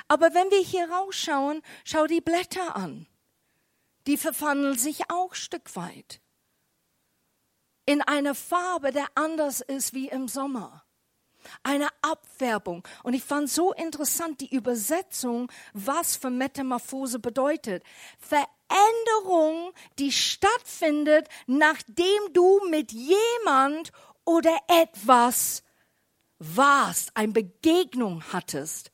Aber 0.08 0.34
wenn 0.34 0.50
wir 0.52 0.62
hier 0.62 0.90
rausschauen, 0.90 1.62
schau 1.86 2.08
die 2.08 2.22
Blätter 2.22 2.76
an. 2.76 3.08
Die 4.08 4.18
verwandeln 4.18 4.78
sich 4.78 5.10
auch 5.10 5.36
Stück 5.36 5.76
weit. 5.76 6.22
In 7.86 8.02
eine 8.02 8.36
Farbe, 8.36 8.92
der 8.92 9.08
anders 9.16 9.62
ist 9.62 9.94
wie 9.94 10.10
im 10.10 10.28
Sommer. 10.28 10.84
Eine 11.64 11.88
Abfärbung. 12.02 12.88
Und 13.04 13.14
ich 13.14 13.24
fand 13.24 13.50
so 13.50 13.74
interessant 13.74 14.42
die 14.42 14.54
Übersetzung, 14.54 15.52
was 15.74 16.16
für 16.16 16.30
Metamorphose 16.30 17.20
bedeutet. 17.20 17.84
Ver 18.20 18.46
Änderung, 18.72 19.74
die 20.00 20.14
stattfindet, 20.14 21.28
nachdem 21.46 22.32
du 22.32 22.62
mit 22.70 22.94
jemand 22.94 23.92
oder 24.24 24.58
etwas 24.68 25.64
warst, 26.40 27.16
eine 27.18 27.34
Begegnung 27.34 28.24
hattest. 28.32 28.92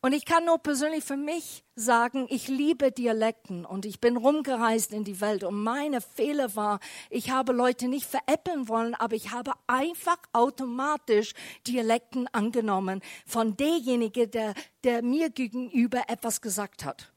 Und 0.00 0.14
ich 0.14 0.24
kann 0.24 0.46
nur 0.46 0.58
persönlich 0.58 1.04
für 1.04 1.18
mich 1.18 1.65
sagen, 1.76 2.26
ich 2.30 2.48
liebe 2.48 2.90
Dialekten 2.90 3.66
und 3.66 3.84
ich 3.84 4.00
bin 4.00 4.16
rumgereist 4.16 4.92
in 4.92 5.04
die 5.04 5.20
Welt 5.20 5.44
und 5.44 5.62
meine 5.62 6.00
Fehler 6.00 6.56
war, 6.56 6.80
ich 7.10 7.30
habe 7.30 7.52
Leute 7.52 7.86
nicht 7.86 8.06
veräppeln 8.06 8.68
wollen, 8.68 8.94
aber 8.94 9.14
ich 9.14 9.30
habe 9.30 9.52
einfach 9.66 10.16
automatisch 10.32 11.34
Dialekten 11.66 12.28
angenommen 12.32 13.02
von 13.26 13.56
derjenige, 13.56 14.26
der, 14.26 14.54
der 14.84 15.02
mir 15.02 15.30
gegenüber 15.30 16.04
etwas 16.08 16.40
gesagt 16.40 16.84
hat 16.84 17.12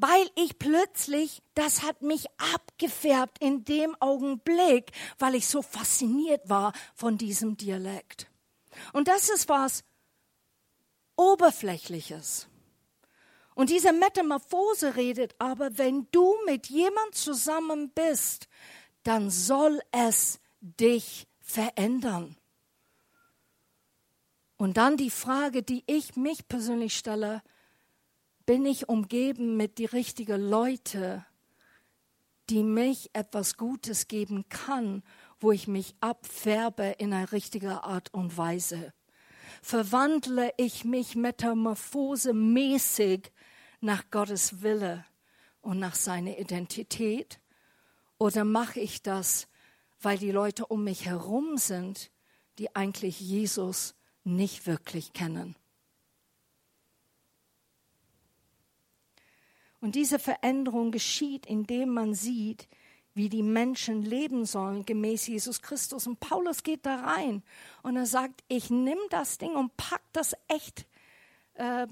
weil 0.00 0.30
ich 0.36 0.60
plötzlich, 0.60 1.42
das 1.54 1.82
hat 1.82 2.02
mich 2.02 2.26
abgefärbt 2.54 3.38
in 3.40 3.64
dem 3.64 3.96
Augenblick, 3.98 4.92
weil 5.18 5.34
ich 5.34 5.48
so 5.48 5.60
fasziniert 5.60 6.48
war 6.48 6.72
von 6.94 7.18
diesem 7.18 7.56
Dialekt. 7.56 8.30
Und 8.92 9.08
das 9.08 9.28
ist 9.28 9.48
was 9.48 9.82
Oberflächliches. 11.16 12.46
Und 13.58 13.70
diese 13.70 13.92
Metamorphose 13.92 14.94
redet 14.94 15.34
aber, 15.40 15.78
wenn 15.78 16.06
du 16.12 16.36
mit 16.46 16.68
jemand 16.68 17.16
zusammen 17.16 17.90
bist, 17.90 18.46
dann 19.02 19.30
soll 19.30 19.80
es 19.90 20.38
dich 20.60 21.26
verändern. 21.40 22.36
Und 24.58 24.76
dann 24.76 24.96
die 24.96 25.10
Frage, 25.10 25.64
die 25.64 25.82
ich 25.88 26.14
mich 26.14 26.46
persönlich 26.46 26.96
stelle, 26.96 27.42
bin 28.46 28.64
ich 28.64 28.88
umgeben 28.88 29.56
mit 29.56 29.78
die 29.78 29.86
richtigen 29.86 30.40
Leute, 30.40 31.26
die 32.50 32.62
mich 32.62 33.10
etwas 33.12 33.56
Gutes 33.56 34.06
geben 34.06 34.48
kann, 34.48 35.02
wo 35.40 35.50
ich 35.50 35.66
mich 35.66 35.96
abfärbe 35.98 36.94
in 36.98 37.12
einer 37.12 37.32
richtigen 37.32 37.72
Art 37.72 38.14
und 38.14 38.36
Weise. 38.36 38.92
verwandle 39.62 40.52
ich 40.58 40.84
mich 40.84 41.16
metamorphosemäßig 41.16 43.32
nach 43.80 44.10
Gottes 44.10 44.62
Wille 44.62 45.04
und 45.60 45.78
nach 45.78 45.94
seiner 45.94 46.38
Identität? 46.38 47.40
Oder 48.18 48.44
mache 48.44 48.80
ich 48.80 49.02
das, 49.02 49.48
weil 50.00 50.18
die 50.18 50.32
Leute 50.32 50.66
um 50.66 50.84
mich 50.84 51.06
herum 51.06 51.56
sind, 51.56 52.10
die 52.58 52.74
eigentlich 52.74 53.20
Jesus 53.20 53.94
nicht 54.24 54.66
wirklich 54.66 55.12
kennen? 55.12 55.56
Und 59.80 59.94
diese 59.94 60.18
Veränderung 60.18 60.90
geschieht, 60.90 61.46
indem 61.46 61.90
man 61.90 62.14
sieht, 62.14 62.68
wie 63.14 63.28
die 63.28 63.42
Menschen 63.42 64.02
leben 64.02 64.44
sollen 64.44 64.84
gemäß 64.84 65.26
Jesus 65.26 65.60
Christus. 65.60 66.06
Und 66.06 66.20
Paulus 66.20 66.62
geht 66.62 66.86
da 66.86 66.96
rein 67.00 67.42
und 67.82 67.96
er 67.96 68.06
sagt, 68.06 68.44
ich 68.48 68.70
nehme 68.70 69.00
das 69.10 69.38
Ding 69.38 69.54
und 69.54 69.76
pack 69.76 70.02
das 70.12 70.36
echt, 70.46 70.86
äh, 71.58 71.82
äh, 71.82 71.88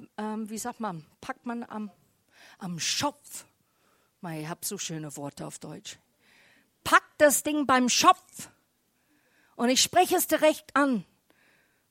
wie 0.49 0.59
sagt 0.59 0.81
man, 0.81 1.05
packt 1.21 1.47
man 1.47 1.65
am, 1.65 1.91
am 2.59 2.79
Schopf. 2.79 3.45
Ich 4.23 4.49
habe 4.49 4.65
so 4.65 4.77
schöne 4.79 5.17
Worte 5.17 5.47
auf 5.47 5.59
Deutsch. 5.59 5.99
Packt 6.83 7.13
das 7.19 7.43
Ding 7.43 7.67
beim 7.67 7.89
Schopf. 7.89 8.51
Und 9.55 9.69
ich 9.69 9.81
spreche 9.81 10.17
es 10.17 10.27
direkt 10.27 10.75
an, 10.75 11.05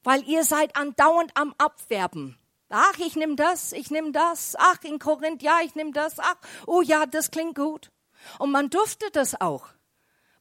weil 0.04 0.24
ihr 0.24 0.44
seid 0.44 0.76
andauernd 0.76 1.32
am 1.36 1.56
Abwerben. 1.58 2.38
Ach, 2.70 2.98
ich 2.98 3.16
nehme 3.16 3.36
das, 3.36 3.72
ich 3.72 3.90
nehme 3.90 4.12
das. 4.12 4.56
Ach, 4.58 4.84
in 4.84 5.00
Korinth, 5.00 5.42
ja, 5.42 5.62
ich 5.64 5.76
nehme 5.76 5.92
das. 5.92 6.20
Ach, 6.20 6.36
oh 6.66 6.82
ja, 6.82 7.06
das 7.06 7.32
klingt 7.32 7.56
gut. 7.56 7.92
Und 8.40 8.52
man 8.52 8.70
durfte 8.70 9.10
das 9.12 9.40
auch, 9.40 9.68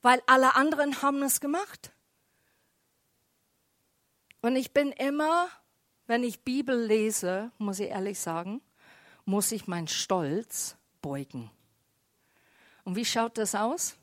weil 0.03 0.23
alle 0.27 0.57
anderen 0.57 1.03
haben 1.03 1.23
es 1.23 1.41
gemacht. 1.41 1.93
Und 4.41 4.57
ich 4.57 4.73
bin 4.73 4.91
immer, 4.93 5.49
wenn 6.07 6.23
ich 6.23 6.41
Bibel 6.41 6.87
lese, 6.87 7.51
muss 7.59 7.81
ich 7.81 7.89
ehrlich 7.89 8.19
sagen, 8.19 8.61
muss 9.25 9.53
ich 9.53 9.67
meinen 9.67 9.89
Stolz 9.89 10.77
beugen. 11.01 11.51
Und 12.85 12.97
wie 12.97 13.05
schaut 13.05 13.39
das 13.39 13.55
aus? 13.55 13.97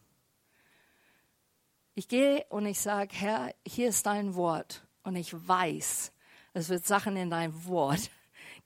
Ich 1.94 2.08
gehe 2.08 2.46
und 2.50 2.66
ich 2.66 2.80
sage, 2.80 3.14
Herr, 3.14 3.54
hier 3.68 3.90
ist 3.90 4.06
dein 4.06 4.36
Wort. 4.36 4.86
Und 5.04 5.16
ich 5.16 5.34
weiß, 5.48 6.12
es 6.54 6.70
wird 6.70 6.86
Sachen 6.86 7.16
in 7.18 7.30
deinem 7.30 7.66
Wort, 7.66 8.10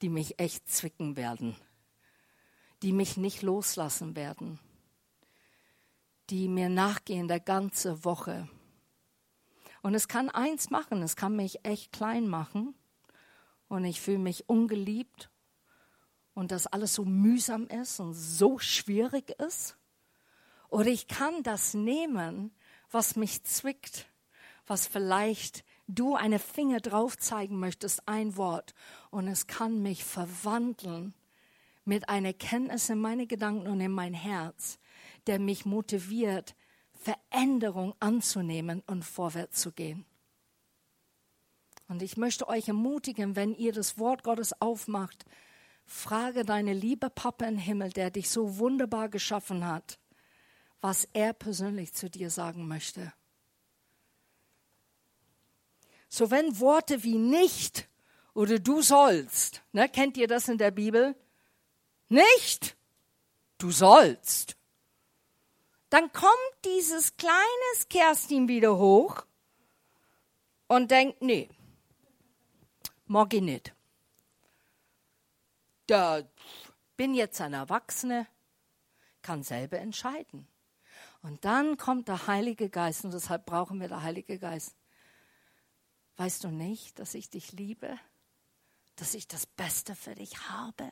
die 0.02 0.10
mich 0.10 0.40
echt 0.40 0.70
zwicken 0.70 1.18
werden, 1.18 1.56
die 2.82 2.94
mich 2.94 3.18
nicht 3.18 3.42
loslassen 3.42 4.16
werden 4.16 4.60
die 6.30 6.48
mir 6.48 6.70
nachgehen 6.70 7.28
der 7.28 7.40
ganze 7.40 8.04
Woche. 8.04 8.48
Und 9.82 9.94
es 9.94 10.08
kann 10.08 10.30
eins 10.30 10.70
machen, 10.70 11.02
es 11.04 11.16
kann 11.16 11.36
mich 11.36 11.64
echt 11.64 11.92
klein 11.92 12.28
machen 12.28 12.74
und 13.76 13.86
ich 13.86 14.02
fühle 14.02 14.20
mich 14.20 14.50
ungeliebt 14.50 15.30
und 16.34 16.52
dass 16.52 16.68
alles 16.68 16.96
so 16.96 17.06
mühsam 17.06 17.68
ist 17.68 18.00
und 18.00 18.14
so 18.14 18.60
schwierig 18.60 19.30
ist. 19.40 19.78
Oder 20.70 20.88
ich 20.88 21.08
kann 21.08 21.44
das 21.44 21.74
nehmen, 21.74 22.52
was 22.92 23.16
mich 23.16 23.44
zwickt, 23.44 24.08
was 24.68 24.88
vielleicht 24.88 25.64
du 25.88 26.16
eine 26.16 26.40
Finger 26.40 26.80
drauf 26.80 27.18
zeigen 27.18 27.60
möchtest, 27.60 28.08
ein 28.08 28.36
Wort, 28.38 28.74
und 29.12 29.28
es 29.28 29.48
kann 29.48 29.82
mich 29.82 30.04
verwandeln 30.04 31.14
mit 31.86 32.10
einer 32.10 32.34
Kenntnis 32.34 32.90
in 32.90 33.00
meine 33.00 33.28
Gedanken 33.28 33.68
und 33.68 33.80
in 33.80 33.92
mein 33.92 34.14
Herz, 34.14 34.80
der 35.28 35.40
mich 35.40 35.66
motiviert, 35.66 36.56
Veränderung 36.92 37.94
anzunehmen 38.00 38.82
und 38.88 39.06
vorwärts 39.06 39.62
zu 39.62 39.72
gehen. 39.72 40.06
Und 41.88 42.02
ich 42.02 42.18
möchte 42.18 42.48
euch 42.48 42.68
ermutigen, 42.68 43.36
wenn 43.36 43.54
ihr 43.54 43.74
das 43.74 43.98
Wort 43.98 44.24
Gottes 44.24 44.60
aufmacht, 44.60 45.26
frage 45.86 46.44
deine 46.44 46.74
liebe 46.74 47.10
Papa 47.10 47.46
im 47.46 47.58
Himmel, 47.58 47.92
der 47.92 48.10
dich 48.10 48.30
so 48.30 48.58
wunderbar 48.58 49.10
geschaffen 49.10 49.68
hat, 49.68 50.00
was 50.82 51.08
er 51.14 51.34
persönlich 51.34 51.94
zu 51.94 52.10
dir 52.10 52.30
sagen 52.30 52.68
möchte. 52.68 53.14
So 56.10 56.32
wenn 56.32 56.60
Worte 56.60 57.04
wie 57.04 57.18
nicht 57.18 57.88
oder 58.34 58.60
du 58.60 58.82
sollst, 58.82 59.62
ne, 59.74 59.88
kennt 59.90 60.18
ihr 60.18 60.28
das 60.28 60.48
in 60.48 60.58
der 60.58 60.72
Bibel? 60.72 61.16
Nicht, 62.10 62.76
du 63.58 63.72
sollst 63.72 64.56
dann 65.96 66.12
kommt 66.12 66.34
dieses 66.66 67.16
kleine 67.16 67.40
Kerstin 67.90 68.50
wieder 68.50 68.78
hoch 68.78 69.26
und 70.68 70.92
denkt, 70.92 71.22
nee, 71.22 71.48
mag 73.06 73.34
ich 73.34 73.42
nicht. 73.42 73.76
Da 75.88 76.24
bin 76.98 77.14
jetzt 77.14 77.40
ein 77.42 77.54
Erwachsener, 77.54 78.28
kann 79.22 79.44
selber 79.44 79.80
entscheiden. 79.80 80.48
Und 81.22 81.46
dann 81.46 81.78
kommt 81.78 82.08
der 82.08 82.28
Heilige 82.28 82.70
Geist 82.70 83.06
und 83.06 83.14
deshalb 83.14 83.46
brauchen 83.46 83.80
wir 83.80 83.88
den 83.88 84.02
Heilige 84.02 84.40
Geist. 84.40 84.76
Weißt 86.18 86.44
du 86.44 86.50
nicht, 86.50 87.00
dass 87.00 87.14
ich 87.14 87.30
dich 87.30 87.52
liebe? 87.52 88.00
Dass 88.96 89.14
ich 89.14 89.28
das 89.28 89.46
Beste 89.46 89.96
für 89.96 90.16
dich 90.16 90.50
habe? 90.50 90.92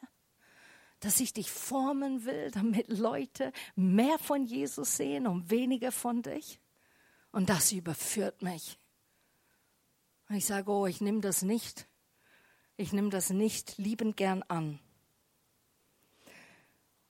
dass 1.04 1.20
ich 1.20 1.34
dich 1.34 1.52
formen 1.52 2.24
will, 2.24 2.50
damit 2.52 2.88
Leute 2.88 3.52
mehr 3.76 4.18
von 4.20 4.46
Jesus 4.46 4.96
sehen 4.96 5.28
und 5.28 5.50
weniger 5.50 5.92
von 5.92 6.22
dich. 6.22 6.62
Und 7.32 7.50
das 7.50 7.74
überführt 7.74 8.42
mich. 8.42 8.80
Und 10.30 10.38
ich 10.38 10.46
sage, 10.46 10.72
oh, 10.72 10.86
ich 10.86 11.02
nehme 11.02 11.20
das 11.20 11.42
nicht. 11.42 11.88
Ich 12.78 12.94
nehme 12.94 13.10
das 13.10 13.30
nicht 13.30 13.78
liebend 13.78 14.18
gern 14.18 14.44
an. 14.44 14.80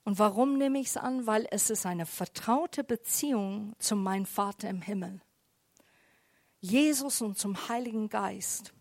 Und 0.03 0.19
warum 0.19 0.57
nehme 0.57 0.79
ich 0.79 0.87
es 0.87 0.97
an? 0.97 1.25
Weil 1.25 1.47
es 1.51 1.69
ist 1.69 1.85
eine 1.85 2.05
vertraute 2.05 2.83
Beziehung 2.83 3.73
zu 3.79 3.95
meinem 3.95 4.25
Vater 4.25 4.69
im 4.69 4.81
Himmel. 4.81 5.21
Jesus 6.59 7.21
und 7.21 7.37
zum 7.37 7.69
Heiligen 7.69 8.09
Geist. 8.09 8.73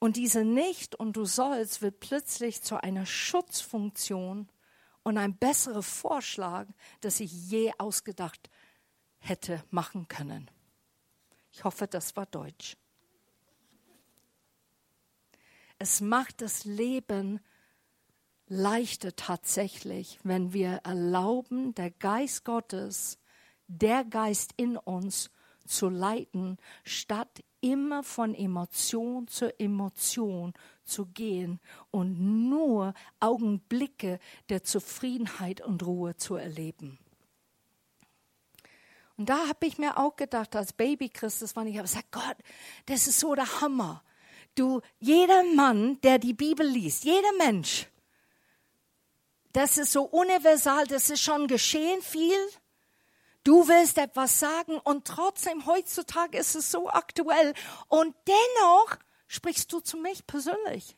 Und 0.00 0.16
diese 0.16 0.44
Nicht 0.44 0.94
und 0.96 1.16
du 1.16 1.24
sollst 1.24 1.80
wird 1.80 2.00
plötzlich 2.00 2.62
zu 2.62 2.82
einer 2.82 3.06
Schutzfunktion 3.06 4.48
und 5.02 5.18
ein 5.18 5.36
besserer 5.36 5.82
Vorschlag, 5.82 6.66
das 7.00 7.20
ich 7.20 7.32
je 7.32 7.72
ausgedacht 7.78 8.50
hätte 9.18 9.62
machen 9.70 10.08
können. 10.08 10.50
Ich 11.52 11.62
hoffe, 11.64 11.86
das 11.86 12.16
war 12.16 12.26
Deutsch. 12.26 12.76
Es 15.78 16.00
macht 16.00 16.40
das 16.40 16.64
Leben 16.64 17.40
leichter 18.46 19.16
tatsächlich, 19.16 20.18
wenn 20.22 20.52
wir 20.52 20.80
erlauben, 20.84 21.74
der 21.74 21.90
Geist 21.90 22.44
Gottes, 22.44 23.18
der 23.66 24.04
Geist 24.04 24.52
in 24.56 24.76
uns 24.76 25.30
zu 25.66 25.88
leiten, 25.88 26.58
statt 26.84 27.42
immer 27.60 28.02
von 28.02 28.34
Emotion 28.34 29.26
zu 29.26 29.58
Emotion 29.58 30.52
zu 30.84 31.06
gehen 31.06 31.60
und 31.90 32.20
nur 32.48 32.92
Augenblicke 33.20 34.18
der 34.50 34.62
Zufriedenheit 34.62 35.62
und 35.62 35.82
Ruhe 35.84 36.16
zu 36.16 36.34
erleben. 36.34 36.98
Und 39.16 39.28
da 39.28 39.48
habe 39.48 39.66
ich 39.66 39.78
mir 39.78 39.96
auch 39.96 40.16
gedacht, 40.16 40.54
als 40.56 40.72
Baby 40.72 41.08
Christ, 41.08 41.40
das 41.40 41.56
war 41.56 41.64
nicht, 41.64 41.78
aber 41.78 41.88
sag 41.88 42.10
Gott, 42.10 42.36
das 42.86 43.06
ist 43.06 43.20
so 43.20 43.34
der 43.34 43.60
Hammer. 43.60 44.02
Du, 44.54 44.80
jeder 44.98 45.42
Mann, 45.42 46.00
der 46.02 46.18
die 46.18 46.34
Bibel 46.34 46.66
liest, 46.66 47.04
jeder 47.04 47.32
Mensch, 47.38 47.88
das 49.52 49.78
ist 49.78 49.92
so 49.92 50.02
universal, 50.04 50.86
das 50.86 51.10
ist 51.10 51.22
schon 51.22 51.46
geschehen 51.46 52.02
viel. 52.02 52.36
Du 53.44 53.68
willst 53.68 53.98
etwas 53.98 54.40
sagen 54.40 54.78
und 54.78 55.06
trotzdem 55.06 55.66
heutzutage 55.66 56.38
ist 56.38 56.54
es 56.54 56.70
so 56.70 56.88
aktuell 56.88 57.54
und 57.88 58.14
dennoch 58.26 58.96
sprichst 59.28 59.72
du 59.72 59.80
zu 59.80 59.96
mich 59.96 60.26
persönlich. 60.26 60.96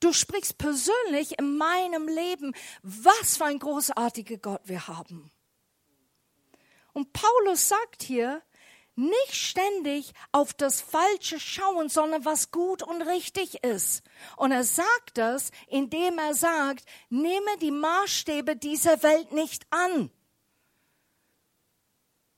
Du 0.00 0.12
sprichst 0.12 0.58
persönlich 0.58 1.38
in 1.38 1.56
meinem 1.56 2.08
Leben, 2.08 2.54
was 2.82 3.38
für 3.38 3.46
ein 3.46 3.58
großartiger 3.58 4.36
Gott 4.36 4.62
wir 4.64 4.88
haben. 4.88 5.30
Und 6.92 7.12
Paulus 7.12 7.68
sagt 7.68 8.02
hier, 8.02 8.42
nicht 8.96 9.34
ständig 9.34 10.12
auf 10.32 10.54
das 10.54 10.80
Falsche 10.80 11.38
schauen, 11.38 11.88
sondern 11.88 12.24
was 12.24 12.50
gut 12.50 12.82
und 12.82 13.02
richtig 13.02 13.62
ist. 13.62 14.02
Und 14.36 14.52
er 14.52 14.64
sagt 14.64 15.18
das, 15.18 15.50
indem 15.68 16.18
er 16.18 16.34
sagt, 16.34 16.84
nehme 17.10 17.56
die 17.60 17.70
Maßstäbe 17.70 18.56
dieser 18.56 19.02
Welt 19.02 19.32
nicht 19.32 19.66
an. 19.70 20.10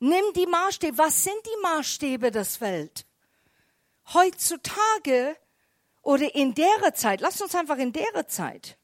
Nimm 0.00 0.24
die 0.34 0.46
Maßstäbe. 0.46 0.98
Was 0.98 1.24
sind 1.24 1.40
die 1.44 1.62
Maßstäbe 1.62 2.30
des 2.30 2.60
Welt? 2.60 3.06
Heutzutage 4.12 5.36
oder 6.02 6.34
in 6.34 6.54
der 6.54 6.94
Zeit, 6.94 7.20
lasst 7.20 7.42
uns 7.42 7.54
einfach 7.54 7.78
in 7.78 7.92
der 7.92 8.26
Zeit, 8.28 8.78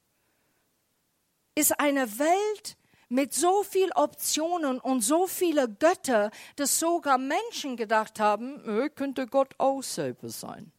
ist 1.55 1.79
eine 1.79 2.19
Welt 2.19 2.77
mit 3.15 3.33
so 3.33 3.63
viel 3.63 3.93
Optionen 3.95 4.81
und 4.81 5.03
so 5.03 5.29
viele 5.29 5.69
Götter, 5.69 6.33
dass 6.57 6.81
sogar 6.81 7.17
Menschen 7.17 7.77
gedacht 7.77 8.19
haben, 8.19 8.61
äh, 8.69 8.89
könnte 8.89 9.29
Gott 9.29 9.55
auch 9.59 9.83
selber 9.83 10.31
sein. 10.31 10.73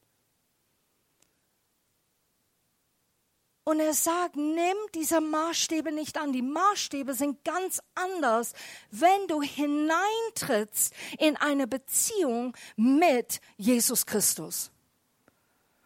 Und 3.64 3.80
er 3.80 3.94
sagt, 3.94 4.36
nimm 4.36 4.76
diese 4.94 5.22
Maßstäbe 5.22 5.94
nicht 5.94 6.18
an. 6.18 6.34
Die 6.34 6.42
Maßstäbe 6.42 7.14
sind 7.14 7.42
ganz 7.46 7.82
anders, 7.96 8.52
wenn 8.92 9.28
du 9.28 9.42
hineintrittst 9.42 10.94
in 11.18 11.38
eine 11.38 11.68
Beziehung 11.68 12.56
mit 12.76 13.40
Jesus 13.56 14.06
Christus. 14.06 14.72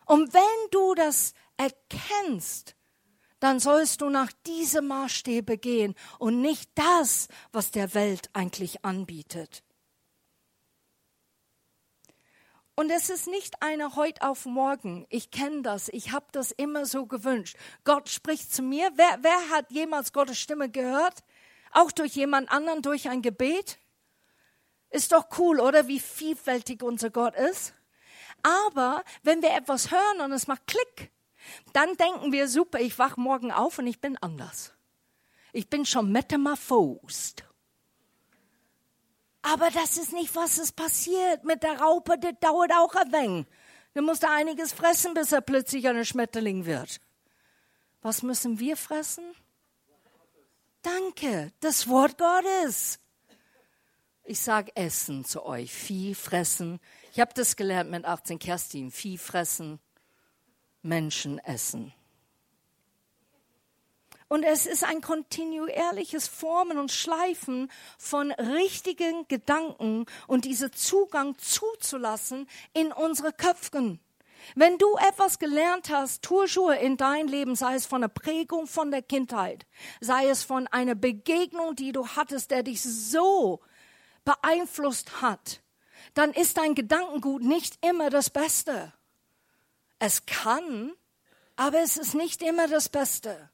Und 0.07 0.33
wenn 0.33 0.69
du 0.71 0.95
das 0.95 1.33
erkennst, 1.57 2.75
dann 3.39 3.60
sollst 3.60 4.02
du 4.02 4.10
nach 4.10 4.32
diese 4.45 4.82
Maßstäbe 4.82 5.58
gehen 5.58 5.95
und 6.17 6.41
nicht 6.41 6.69
das, 6.75 7.28
was 7.52 7.71
der 7.71 7.93
Welt 7.93 8.30
eigentlich 8.34 8.84
anbietet. 8.84 9.63
Und 12.80 12.91
es 12.91 13.10
ist 13.10 13.28
nicht 13.28 13.62
eine 13.62 13.97
heute 13.97 14.21
auf 14.21 14.45
morgen. 14.45 15.06
Ich 15.10 15.32
kenne 15.32 15.63
das. 15.63 15.89
Ich 15.89 16.13
habe 16.13 16.28
das 16.32 16.52
immer 16.52 16.86
so 16.86 17.08
gewünscht. 17.08 17.58
Gott 17.84 18.08
spricht 18.08 18.54
zu 18.54 18.62
mir. 18.62 18.89
Wer, 18.95 19.17
wer 19.21 19.49
hat 19.49 19.69
jemals 19.69 20.13
Gottes 20.13 20.39
Stimme 20.39 20.69
gehört? 20.69 21.15
Auch 21.71 21.91
durch 21.91 22.13
jemand 22.15 22.49
anderen, 22.49 22.82
durch 22.82 23.10
ein 23.10 23.21
Gebet? 23.21 23.80
Ist 24.91 25.12
doch 25.12 25.25
cool, 25.38 25.60
oder? 25.60 25.89
Wie 25.89 25.99
vielfältig 25.99 26.82
unser 26.82 27.10
Gott 27.10 27.36
ist. 27.36 27.73
Aber 28.43 29.04
wenn 29.23 29.41
wir 29.41 29.52
etwas 29.52 29.91
hören 29.91 30.21
und 30.21 30.32
es 30.32 30.47
macht 30.47 30.65
Klick, 30.65 31.12
dann 31.73 31.95
denken 31.95 32.31
wir, 32.31 32.47
super, 32.47 32.79
ich 32.79 32.97
wach 32.99 33.17
morgen 33.17 33.51
auf 33.51 33.79
und 33.79 33.88
ich 33.88 33.99
bin 34.01 34.17
anders. 34.17 34.73
Ich 35.51 35.69
bin 35.69 35.85
schon 35.85 36.12
metamorphosed. 36.12 37.43
Aber 39.41 39.69
das 39.71 39.97
ist 39.97 40.13
nicht, 40.13 40.35
was 40.35 40.57
es 40.57 40.71
passiert. 40.71 41.43
Mit 41.43 41.63
der 41.63 41.79
Raupe, 41.79 42.17
das 42.19 42.33
dauert 42.39 42.71
auch 42.73 42.93
ein 42.95 43.12
wenig. 43.12 43.47
Du 43.93 44.01
musst 44.01 44.23
einiges 44.25 44.73
fressen, 44.73 45.13
bis 45.13 45.31
er 45.31 45.41
plötzlich 45.41 45.88
ein 45.88 46.05
Schmetterling 46.05 46.65
wird. 46.65 46.99
Was 48.01 48.21
müssen 48.21 48.59
wir 48.59 48.77
fressen? 48.77 49.23
Danke, 50.81 51.51
das 51.59 51.88
Wort 51.88 52.17
Gottes. 52.17 52.99
Ich 54.23 54.39
sage 54.39 54.71
Essen 54.75 55.25
zu 55.25 55.43
euch, 55.43 55.73
Vieh 55.73 56.13
fressen. 56.13 56.79
Ich 57.12 57.19
habe 57.19 57.33
das 57.33 57.55
gelernt 57.55 57.89
mit 57.89 58.05
18 58.05 58.38
Kerstin, 58.39 58.91
Vieh 58.91 59.17
fressen, 59.17 59.79
Menschen 60.81 61.39
essen. 61.39 61.93
Und 64.29 64.43
es 64.43 64.67
ist 64.67 64.83
ein 64.83 65.01
kontinuierliches 65.01 66.27
Formen 66.27 66.77
und 66.77 66.91
Schleifen 66.91 67.71
von 67.97 68.31
richtigen 68.31 69.27
Gedanken 69.27 70.05
und 70.27 70.45
diese 70.45 70.69
Zugang 70.69 71.35
zuzulassen 71.39 72.47
in 72.73 72.91
unsere 72.91 73.33
Köpfen. 73.33 73.99
Wenn 74.55 74.77
du 74.77 74.95
etwas 74.97 75.39
gelernt 75.39 75.89
hast, 75.89 76.21
toujours 76.21 76.75
in 76.79 76.95
dein 76.95 77.27
Leben, 77.27 77.55
sei 77.55 77.73
es 77.73 77.87
von 77.87 78.01
der 78.01 78.07
Prägung 78.07 78.67
von 78.67 78.91
der 78.91 79.01
Kindheit, 79.01 79.65
sei 79.99 80.27
es 80.27 80.43
von 80.43 80.67
einer 80.67 80.95
Begegnung, 80.95 81.75
die 81.75 81.91
du 81.91 82.07
hattest, 82.07 82.51
der 82.51 82.63
dich 82.63 82.81
so 82.81 83.61
beeinflusst 84.25 85.21
hat, 85.21 85.61
dann 86.13 86.31
ist 86.33 86.57
dein 86.57 86.75
Gedankengut 86.75 87.41
nicht 87.41 87.83
immer 87.85 88.11
das 88.11 88.29
Beste. 88.29 88.93
Es 89.99 90.25
kann, 90.25 90.93
aber 91.55 91.79
es 91.79 91.97
ist 91.97 92.15
nicht 92.15 92.41
immer 92.41 92.67
das 92.67 92.89
Beste. 92.89 93.49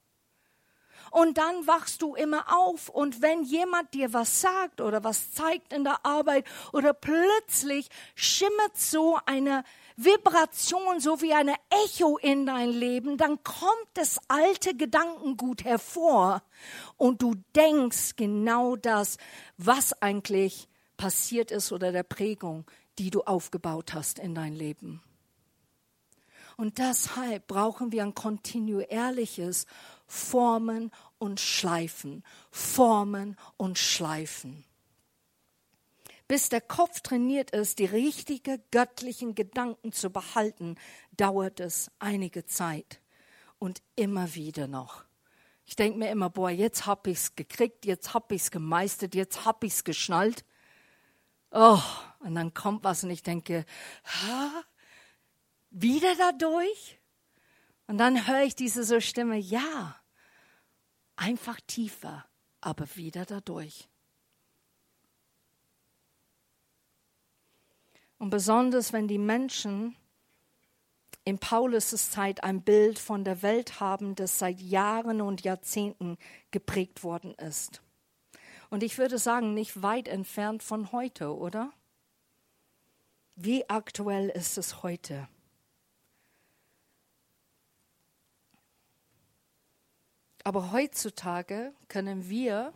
Und 1.11 1.37
dann 1.37 1.65
wachst 1.65 2.01
du 2.01 2.13
immer 2.15 2.45
auf. 2.53 2.89
Und 2.89 3.21
wenn 3.21 3.43
jemand 3.43 3.93
dir 3.93 4.11
was 4.13 4.41
sagt 4.41 4.81
oder 4.81 5.03
was 5.03 5.31
zeigt 5.31 5.71
in 5.71 5.83
der 5.83 6.05
Arbeit 6.05 6.45
oder 6.73 6.93
plötzlich 6.93 7.87
schimmert 8.15 8.77
so 8.77 9.17
eine 9.25 9.63
Vibration, 9.95 10.99
so 10.99 11.21
wie 11.21 11.33
eine 11.33 11.55
Echo 11.85 12.17
in 12.17 12.45
dein 12.45 12.69
Leben, 12.69 13.17
dann 13.17 13.41
kommt 13.43 13.87
das 13.93 14.19
alte 14.27 14.75
Gedankengut 14.75 15.63
hervor 15.63 16.43
und 16.97 17.21
du 17.21 17.35
denkst 17.55 18.17
genau 18.17 18.75
das, 18.75 19.17
was 19.57 19.99
eigentlich 20.01 20.67
passiert 20.97 21.49
ist 21.49 21.71
oder 21.71 21.93
der 21.93 22.03
Prägung, 22.03 22.65
die 22.99 23.09
du 23.09 23.21
aufgebaut 23.21 23.93
hast 23.93 24.19
in 24.19 24.35
dein 24.35 24.53
Leben. 24.53 25.01
Und 26.57 26.77
deshalb 26.77 27.47
brauchen 27.47 27.91
wir 27.91 28.03
ein 28.03 28.15
kontinuierliches 28.15 29.65
Formen 30.07 30.91
und 31.17 31.39
Schleifen, 31.39 32.23
Formen 32.51 33.37
und 33.57 33.77
Schleifen. 33.77 34.63
Bis 36.27 36.49
der 36.49 36.61
Kopf 36.61 37.01
trainiert 37.01 37.51
ist, 37.51 37.77
die 37.77 37.85
richtigen 37.85 38.61
göttlichen 38.71 39.35
Gedanken 39.35 39.91
zu 39.91 40.09
behalten, 40.09 40.75
dauert 41.11 41.59
es 41.59 41.91
einige 41.99 42.45
Zeit 42.45 42.99
und 43.59 43.81
immer 43.95 44.33
wieder 44.33 44.67
noch. 44.67 45.03
Ich 45.67 45.75
denke 45.75 45.99
mir 45.99 46.09
immer, 46.09 46.29
boah, 46.29 46.49
jetzt 46.49 46.85
hab 46.85 47.07
ich's 47.07 47.35
gekriegt, 47.35 47.85
jetzt 47.85 48.13
hab 48.13 48.31
ich's 48.31 48.51
gemeistert, 48.51 49.15
jetzt 49.15 49.45
hab 49.45 49.63
ich's 49.63 49.83
geschnallt. 49.83 50.45
Oh, 51.51 51.81
und 52.19 52.35
dann 52.35 52.53
kommt 52.53 52.83
was 52.83 53.03
und 53.03 53.11
ich 53.11 53.23
denke, 53.23 53.65
ha, 54.03 54.63
wieder 55.75 56.15
dadurch? 56.15 56.99
Und 57.87 57.97
dann 57.97 58.27
höre 58.27 58.43
ich 58.43 58.55
diese 58.55 58.83
so 58.83 58.99
Stimme, 58.99 59.37
ja, 59.37 59.95
einfach 61.15 61.59
tiefer, 61.67 62.25
aber 62.61 62.95
wieder 62.95 63.25
dadurch. 63.25 63.87
Und 68.17 68.29
besonders 68.29 68.93
wenn 68.93 69.07
die 69.07 69.19
Menschen 69.19 69.95
in 71.25 71.37
Paulus' 71.39 72.11
Zeit 72.11 72.43
ein 72.43 72.61
Bild 72.61 72.97
von 72.97 73.23
der 73.23 73.41
Welt 73.41 73.79
haben, 73.79 74.15
das 74.15 74.39
seit 74.39 74.61
Jahren 74.61 75.21
und 75.21 75.43
Jahrzehnten 75.43 76.17
geprägt 76.51 77.03
worden 77.03 77.33
ist. 77.35 77.81
Und 78.69 78.83
ich 78.83 78.97
würde 78.97 79.17
sagen, 79.17 79.53
nicht 79.53 79.81
weit 79.81 80.07
entfernt 80.07 80.63
von 80.63 80.91
heute, 80.91 81.35
oder? 81.35 81.71
Wie 83.35 83.69
aktuell 83.69 84.29
ist 84.29 84.57
es 84.57 84.81
heute? 84.81 85.27
Aber 90.45 90.71
heutzutage 90.71 91.73
können 91.87 92.29
wir 92.29 92.71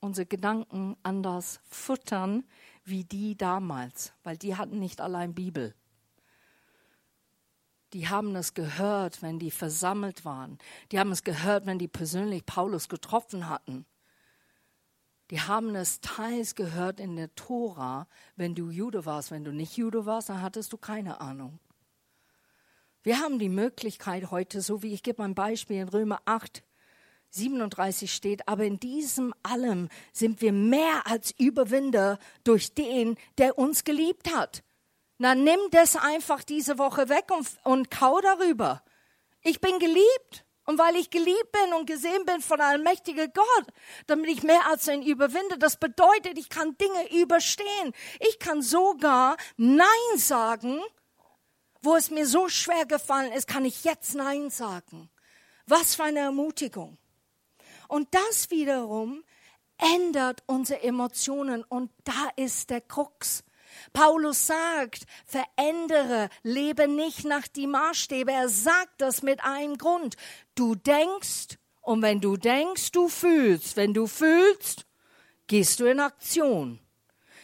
unsere 0.00 0.26
Gedanken 0.26 0.98
anders 1.02 1.60
futtern 1.64 2.44
wie 2.84 3.04
die 3.04 3.38
damals, 3.38 4.12
weil 4.22 4.36
die 4.36 4.54
hatten 4.54 4.78
nicht 4.78 5.00
allein 5.00 5.34
Bibel. 5.34 5.74
Die 7.94 8.08
haben 8.08 8.36
es 8.36 8.52
gehört, 8.52 9.22
wenn 9.22 9.38
die 9.38 9.50
versammelt 9.50 10.26
waren. 10.26 10.58
Die 10.92 11.00
haben 11.00 11.10
es 11.10 11.24
gehört, 11.24 11.64
wenn 11.64 11.78
die 11.78 11.88
persönlich 11.88 12.44
Paulus 12.44 12.86
getroffen 12.90 13.48
hatten. 13.48 13.86
Die 15.30 15.40
haben 15.40 15.74
es 15.74 16.02
teils 16.02 16.54
gehört 16.54 17.00
in 17.00 17.16
der 17.16 17.34
Tora, 17.34 18.08
wenn 18.36 18.54
du 18.54 18.70
Jude 18.70 19.06
warst. 19.06 19.30
Wenn 19.30 19.42
du 19.42 19.52
nicht 19.52 19.78
Jude 19.78 20.04
warst, 20.04 20.28
dann 20.28 20.42
hattest 20.42 20.70
du 20.74 20.76
keine 20.76 21.22
Ahnung. 21.22 21.60
Wir 23.02 23.20
haben 23.20 23.38
die 23.38 23.48
Möglichkeit 23.48 24.30
heute, 24.30 24.60
so 24.60 24.82
wie 24.82 24.92
ich 24.92 25.02
gebe 25.02 25.24
ein 25.24 25.34
Beispiel 25.34 25.78
in 25.78 25.88
Römer 25.88 26.20
8, 26.26 26.62
37 27.36 28.12
steht, 28.12 28.48
aber 28.48 28.64
in 28.64 28.80
diesem 28.80 29.34
allem 29.42 29.88
sind 30.12 30.40
wir 30.40 30.52
mehr 30.52 31.06
als 31.06 31.32
Überwinder 31.38 32.18
durch 32.44 32.74
den, 32.74 33.16
der 33.38 33.58
uns 33.58 33.84
geliebt 33.84 34.34
hat. 34.34 34.62
Na, 35.18 35.34
nimm 35.34 35.60
das 35.70 35.96
einfach 35.96 36.44
diese 36.44 36.78
Woche 36.78 37.08
weg 37.08 37.30
und, 37.30 37.46
und 37.64 37.90
kau 37.90 38.20
darüber. 38.20 38.82
Ich 39.42 39.60
bin 39.60 39.78
geliebt. 39.78 40.44
Und 40.68 40.80
weil 40.80 40.96
ich 40.96 41.10
geliebt 41.10 41.52
bin 41.52 41.74
und 41.74 41.86
gesehen 41.86 42.24
bin 42.26 42.40
von 42.40 42.60
einem 42.60 42.82
mächtigen 42.82 43.32
Gott, 43.32 43.66
damit 44.08 44.28
ich 44.28 44.42
mehr 44.42 44.66
als 44.66 44.88
ein 44.88 45.00
Überwinder, 45.00 45.56
das 45.56 45.76
bedeutet, 45.76 46.36
ich 46.36 46.48
kann 46.48 46.76
Dinge 46.76 47.22
überstehen. 47.22 47.92
Ich 48.18 48.40
kann 48.40 48.62
sogar 48.62 49.36
Nein 49.56 49.86
sagen, 50.16 50.80
wo 51.82 51.94
es 51.94 52.10
mir 52.10 52.26
so 52.26 52.48
schwer 52.48 52.84
gefallen 52.84 53.30
ist, 53.30 53.46
kann 53.46 53.64
ich 53.64 53.84
jetzt 53.84 54.16
Nein 54.16 54.50
sagen. 54.50 55.08
Was 55.66 55.94
für 55.94 56.02
eine 56.02 56.18
Ermutigung. 56.18 56.98
Und 57.88 58.08
das 58.14 58.50
wiederum 58.50 59.22
ändert 59.78 60.42
unsere 60.46 60.82
Emotionen 60.82 61.62
und 61.64 61.90
da 62.04 62.30
ist 62.36 62.70
der 62.70 62.80
Krux. 62.80 63.44
Paulus 63.92 64.46
sagt, 64.46 65.04
verändere, 65.26 66.30
lebe 66.42 66.88
nicht 66.88 67.24
nach 67.24 67.46
die 67.46 67.66
Maßstäbe. 67.66 68.32
Er 68.32 68.48
sagt 68.48 69.00
das 69.00 69.22
mit 69.22 69.44
einem 69.44 69.76
Grund. 69.76 70.16
Du 70.54 70.74
denkst 70.74 71.58
und 71.82 72.02
wenn 72.02 72.20
du 72.20 72.36
denkst, 72.36 72.92
du 72.92 73.08
fühlst. 73.08 73.76
Wenn 73.76 73.94
du 73.94 74.06
fühlst, 74.06 74.86
gehst 75.46 75.80
du 75.80 75.84
in 75.84 76.00
Aktion. 76.00 76.80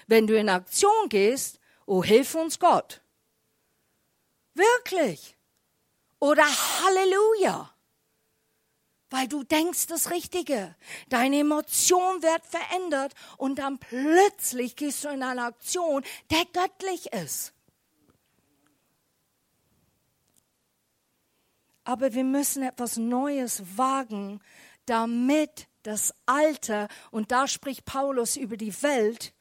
Wenn 0.06 0.26
du 0.26 0.36
in 0.36 0.48
Aktion 0.48 1.08
gehst, 1.08 1.60
oh, 1.86 2.02
hilf 2.02 2.34
uns 2.34 2.58
Gott. 2.58 3.02
Wirklich. 4.54 5.36
Oder 6.18 6.44
Halleluja 6.44 7.71
weil 9.12 9.28
du 9.28 9.44
denkst 9.44 9.88
das 9.88 10.10
Richtige. 10.10 10.74
Deine 11.10 11.40
Emotion 11.40 12.22
wird 12.22 12.44
verändert 12.46 13.12
und 13.36 13.58
dann 13.58 13.78
plötzlich 13.78 14.74
gehst 14.74 15.04
du 15.04 15.08
in 15.08 15.22
eine 15.22 15.44
Aktion, 15.44 16.02
der 16.30 16.44
göttlich 16.52 17.12
ist. 17.12 17.52
Aber 21.84 22.14
wir 22.14 22.24
müssen 22.24 22.62
etwas 22.62 22.96
Neues 22.96 23.76
wagen, 23.76 24.40
damit 24.86 25.68
das 25.82 26.14
Alte, 26.26 26.88
und 27.10 27.32
da 27.32 27.48
spricht 27.48 27.84
Paulus 27.84 28.36
über 28.36 28.56
die 28.56 28.82
Welt 28.82 29.34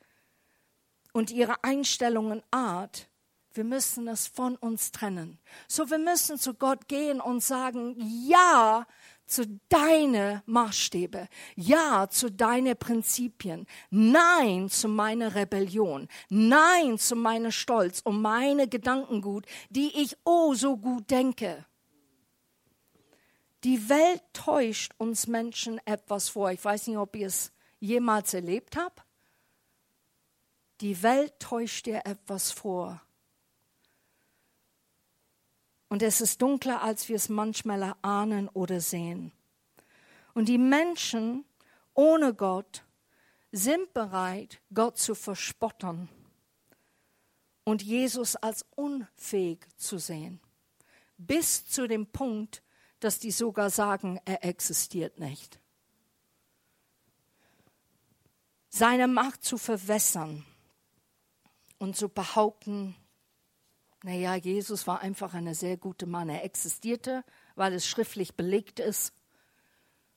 und 1.13 1.31
ihre 1.31 1.63
Einstellung 1.63 2.31
und 2.31 2.43
Art, 2.51 3.07
wir 3.53 3.63
müssen 3.63 4.07
es 4.07 4.27
von 4.27 4.55
uns 4.55 4.91
trennen. 4.91 5.39
So, 5.67 5.89
wir 5.89 5.97
müssen 5.97 6.39
zu 6.39 6.55
Gott 6.55 6.87
gehen 6.87 7.21
und 7.21 7.41
sagen, 7.41 7.95
ja 7.99 8.87
zu 9.31 9.59
deine 9.69 10.43
Maßstäbe, 10.45 11.27
ja 11.55 12.07
zu 12.09 12.29
deine 12.29 12.75
Prinzipien, 12.75 13.65
nein 13.89 14.69
zu 14.69 14.87
meiner 14.87 15.35
Rebellion, 15.35 16.07
nein 16.29 16.97
zu 16.97 17.15
meiner 17.15 17.51
Stolz 17.51 18.01
und 18.01 18.21
meine 18.21 18.67
Gedankengut, 18.67 19.45
die 19.69 19.91
ich 20.01 20.17
oh 20.25 20.53
so 20.53 20.77
gut 20.77 21.09
denke. 21.09 21.65
Die 23.63 23.89
Welt 23.89 24.23
täuscht 24.33 24.93
uns 24.97 25.27
Menschen 25.27 25.79
etwas 25.85 26.29
vor. 26.29 26.51
Ich 26.51 26.63
weiß 26.63 26.87
nicht, 26.87 26.97
ob 26.97 27.15
ihr 27.15 27.27
es 27.27 27.51
jemals 27.79 28.33
erlebt 28.33 28.75
habt. 28.75 29.03
Die 30.81 31.03
Welt 31.03 31.39
täuscht 31.39 31.85
dir 31.85 32.01
etwas 32.05 32.51
vor. 32.51 33.01
Und 35.91 36.01
es 36.01 36.21
ist 36.21 36.41
dunkler, 36.41 36.81
als 36.81 37.09
wir 37.09 37.17
es 37.17 37.27
manchmal 37.27 37.81
erahnen 37.81 38.47
oder 38.47 38.79
sehen. 38.79 39.33
Und 40.33 40.47
die 40.47 40.57
Menschen 40.57 41.43
ohne 41.93 42.33
Gott 42.33 42.85
sind 43.51 43.93
bereit, 43.93 44.61
Gott 44.73 44.97
zu 44.97 45.15
verspotten 45.15 46.07
und 47.65 47.83
Jesus 47.83 48.37
als 48.37 48.65
unfähig 48.73 49.67
zu 49.75 49.97
sehen. 49.97 50.39
Bis 51.17 51.65
zu 51.65 51.89
dem 51.89 52.07
Punkt, 52.07 52.63
dass 53.01 53.19
die 53.19 53.31
sogar 53.31 53.69
sagen, 53.69 54.17
er 54.23 54.45
existiert 54.45 55.19
nicht. 55.19 55.59
Seine 58.69 59.09
Macht 59.09 59.43
zu 59.43 59.57
verwässern 59.57 60.45
und 61.79 61.97
zu 61.97 62.07
behaupten, 62.07 62.95
naja, 64.03 64.35
Jesus 64.35 64.87
war 64.87 65.01
einfach 65.01 65.33
ein 65.33 65.53
sehr 65.53 65.77
guter 65.77 66.07
Mann. 66.07 66.29
Er 66.29 66.43
existierte, 66.43 67.23
weil 67.55 67.73
es 67.73 67.85
schriftlich 67.87 68.35
belegt 68.35 68.79
ist. 68.79 69.13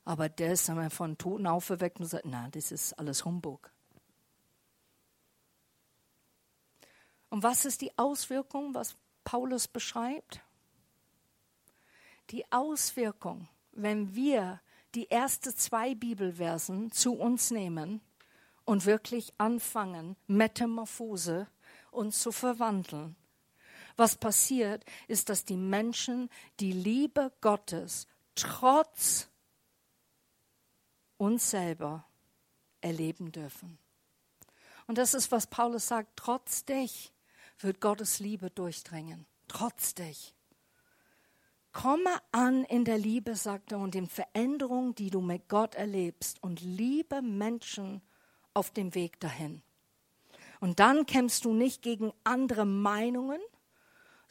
Aber 0.04 0.28
der 0.28 0.52
ist 0.52 0.68
einmal 0.70 0.90
von 0.90 1.18
Toten 1.18 1.46
auferweckt 1.46 2.00
und 2.00 2.06
sagt, 2.06 2.24
na, 2.26 2.48
das 2.48 2.72
ist 2.72 2.94
alles 2.94 3.24
Humbug. 3.24 3.70
Und 7.28 7.42
was 7.42 7.64
ist 7.64 7.80
die 7.80 7.96
Auswirkung, 7.98 8.74
was 8.74 8.96
Paulus 9.24 9.68
beschreibt? 9.68 10.40
Die 12.30 12.50
Auswirkung, 12.52 13.48
wenn 13.72 14.14
wir 14.14 14.60
die 14.94 15.10
ersten 15.10 15.54
zwei 15.54 15.94
Bibelversen 15.94 16.90
zu 16.92 17.14
uns 17.14 17.50
nehmen 17.50 18.00
und 18.64 18.86
wirklich 18.86 19.34
anfangen, 19.36 20.16
Metamorphose 20.26 21.48
uns 21.90 22.20
zu 22.20 22.30
verwandeln, 22.32 23.16
was 23.96 24.16
passiert, 24.16 24.84
ist, 25.08 25.28
dass 25.28 25.44
die 25.44 25.56
Menschen 25.56 26.28
die 26.60 26.72
Liebe 26.72 27.32
Gottes 27.40 28.06
trotz 28.34 29.28
uns 31.16 31.50
selber 31.50 32.04
erleben 32.80 33.32
dürfen. 33.32 33.78
Und 34.86 34.98
das 34.98 35.14
ist, 35.14 35.32
was 35.32 35.46
Paulus 35.46 35.88
sagt, 35.88 36.16
trotz 36.16 36.64
dich 36.64 37.12
wird 37.58 37.80
Gottes 37.80 38.18
Liebe 38.18 38.50
durchdringen. 38.50 39.26
Trotz 39.48 39.94
dich. 39.94 40.34
Komme 41.72 42.10
an 42.30 42.64
in 42.64 42.84
der 42.84 42.98
Liebe, 42.98 43.34
sagt 43.34 43.72
er, 43.72 43.78
und 43.78 43.94
in 43.94 44.06
Veränderung, 44.06 44.94
die 44.94 45.10
du 45.10 45.20
mit 45.20 45.48
Gott 45.48 45.74
erlebst, 45.74 46.42
und 46.42 46.60
liebe 46.60 47.20
Menschen 47.22 48.00
auf 48.52 48.70
dem 48.70 48.94
Weg 48.94 49.18
dahin. 49.20 49.62
Und 50.60 50.78
dann 50.78 51.04
kämpfst 51.06 51.44
du 51.44 51.52
nicht 51.52 51.82
gegen 51.82 52.12
andere 52.22 52.64
Meinungen, 52.64 53.40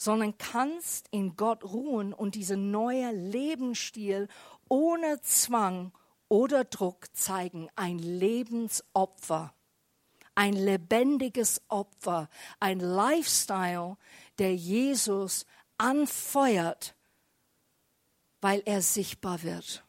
sondern 0.03 0.37
kannst 0.37 1.07
in 1.11 1.37
Gott 1.37 1.63
ruhen 1.63 2.11
und 2.11 2.35
diesen 2.35 2.71
neuen 2.71 3.31
Lebensstil 3.31 4.27
ohne 4.67 5.21
Zwang 5.21 5.93
oder 6.27 6.65
Druck 6.65 7.05
zeigen. 7.15 7.69
Ein 7.77 7.99
Lebensopfer, 7.99 9.53
ein 10.35 10.53
lebendiges 10.53 11.61
Opfer, 11.69 12.29
ein 12.59 12.81
Lifestyle, 12.81 13.95
der 14.39 14.53
Jesus 14.53 15.45
anfeuert, 15.77 16.95
weil 18.41 18.61
er 18.65 18.81
sichtbar 18.81 19.41
wird. 19.43 19.85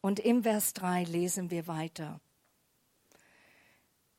Und 0.00 0.20
im 0.20 0.42
Vers 0.42 0.72
3 0.72 1.04
lesen 1.04 1.50
wir 1.50 1.66
weiter. 1.66 2.18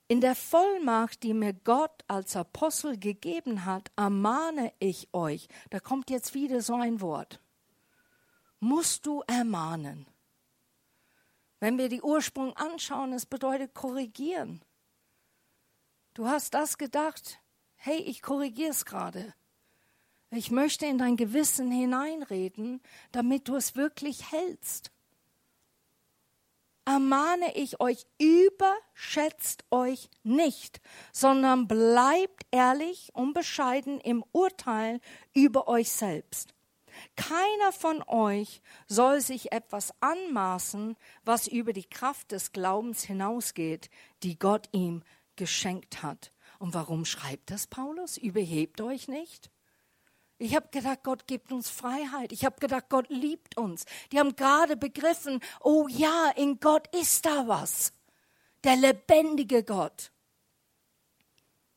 In 0.07 0.21
der 0.21 0.35
Vollmacht, 0.35 1.23
die 1.23 1.33
mir 1.33 1.53
Gott 1.53 2.03
als 2.07 2.35
Apostel 2.35 2.99
gegeben 2.99 3.65
hat, 3.65 3.91
ermahne 3.95 4.71
ich 4.77 5.09
euch. 5.13 5.47
Da 5.71 5.79
kommt 5.79 6.11
jetzt 6.11 6.35
wieder 6.35 6.61
so 6.61 6.75
ein 6.75 7.01
Wort. 7.01 7.41
Musst 8.59 9.07
du 9.07 9.23
ermahnen. 9.25 10.05
Wenn 11.59 11.79
wir 11.79 11.89
die 11.89 12.03
Ursprung 12.03 12.55
anschauen, 12.55 13.13
es 13.13 13.25
bedeutet 13.25 13.73
korrigieren. 13.73 14.61
Du 16.13 16.27
hast 16.27 16.53
das 16.53 16.77
gedacht, 16.77 17.39
hey, 17.75 17.97
ich 17.97 18.21
korrigiere 18.21 18.69
es 18.69 18.85
gerade. 18.85 19.33
Ich 20.29 20.51
möchte 20.51 20.85
in 20.85 20.99
dein 20.99 21.17
Gewissen 21.17 21.71
hineinreden, 21.71 22.81
damit 23.11 23.47
du 23.47 23.55
es 23.55 23.75
wirklich 23.75 24.31
hältst 24.31 24.91
ermahne 26.85 27.55
ich 27.55 27.79
euch, 27.79 28.05
überschätzt 28.19 29.65
euch 29.71 30.09
nicht, 30.23 30.79
sondern 31.11 31.67
bleibt 31.67 32.45
ehrlich 32.51 33.09
und 33.13 33.33
bescheiden 33.33 33.99
im 33.99 34.23
Urteil 34.31 35.01
über 35.33 35.67
euch 35.67 35.91
selbst. 35.91 36.53
Keiner 37.15 37.71
von 37.71 38.03
euch 38.07 38.61
soll 38.87 39.19
sich 39.19 39.51
etwas 39.51 39.93
anmaßen, 39.99 40.95
was 41.23 41.47
über 41.47 41.73
die 41.73 41.89
Kraft 41.89 42.31
des 42.31 42.51
Glaubens 42.51 43.03
hinausgeht, 43.03 43.89
die 44.23 44.39
Gott 44.39 44.69
ihm 44.71 45.03
geschenkt 45.35 46.03
hat. 46.03 46.31
Und 46.59 46.73
warum 46.73 47.03
schreibt 47.03 47.51
das 47.51 47.67
Paulus? 47.67 48.17
Überhebt 48.17 48.79
euch 48.79 49.07
nicht. 49.07 49.51
Ich 50.37 50.55
habe 50.55 50.67
gedacht, 50.69 51.03
Gott 51.03 51.27
gibt 51.27 51.51
uns 51.51 51.69
Freiheit. 51.69 52.31
Ich 52.31 52.43
habe 52.43 52.59
gedacht, 52.59 52.89
Gott 52.89 53.09
liebt 53.09 53.57
uns. 53.57 53.85
Die 54.11 54.19
haben 54.19 54.35
gerade 54.35 54.75
begriffen, 54.75 55.39
oh 55.61 55.87
ja, 55.87 56.31
in 56.35 56.59
Gott 56.59 56.93
ist 56.95 57.25
da 57.25 57.47
was. 57.47 57.93
Der 58.63 58.75
lebendige 58.75 59.63
Gott. 59.63 60.11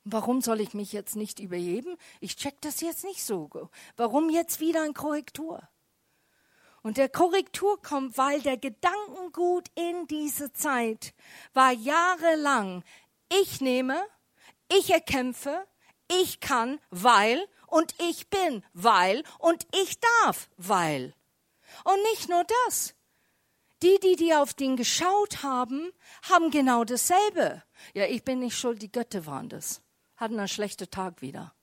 Warum 0.05 0.40
soll 0.40 0.61
ich 0.61 0.75
mich 0.75 0.92
jetzt 0.92 1.16
nicht 1.16 1.38
überheben? 1.38 1.97
Ich 2.21 2.37
check 2.37 2.61
das 2.62 2.81
jetzt 2.81 3.05
nicht 3.05 3.23
so. 3.23 3.51
Warum 3.97 4.31
jetzt 4.31 4.59
wieder 4.59 4.83
ein 4.83 4.94
Korrektur? 4.94 5.68
Und 6.83 6.97
der 6.97 7.09
Korrektur 7.09 7.81
kommt, 7.83 8.16
weil 8.16 8.40
der 8.40 8.57
Gedankengut 8.57 9.68
in 9.75 10.07
diese 10.07 10.53
Zeit 10.53 11.12
war 11.53 11.73
jahrelang, 11.73 12.83
ich 13.29 13.61
nehme, 13.61 14.03
ich 14.73 14.90
erkämpfe, 14.90 15.66
ich 16.09 16.40
kann, 16.40 16.81
weil 16.90 17.47
und 17.68 17.94
ich 18.00 18.28
bin, 18.28 18.64
weil 18.72 19.22
und 19.38 19.66
ich 19.72 19.98
darf, 20.22 20.48
weil. 20.57 21.14
Und 21.85 22.02
nicht 22.12 22.28
nur 22.28 22.44
das. 22.66 22.94
Die, 23.83 23.98
die, 24.02 24.16
die 24.16 24.35
auf 24.35 24.54
den 24.54 24.76
geschaut 24.76 25.42
haben, 25.42 25.92
haben 26.28 26.50
genau 26.50 26.85
dasselbe. 26.85 27.62
Ja, 27.94 28.07
ich 28.07 28.24
bin 28.24 28.40
nicht 28.40 28.59
schuld, 28.59 28.83
die 28.83 28.90
Götter 28.90 29.24
waren 29.26 29.48
das. 29.48 29.81
Hatten 30.16 30.38
einen 30.38 30.48
schlechten 30.48 30.90
Tag 30.90 31.22
wieder. 31.22 31.54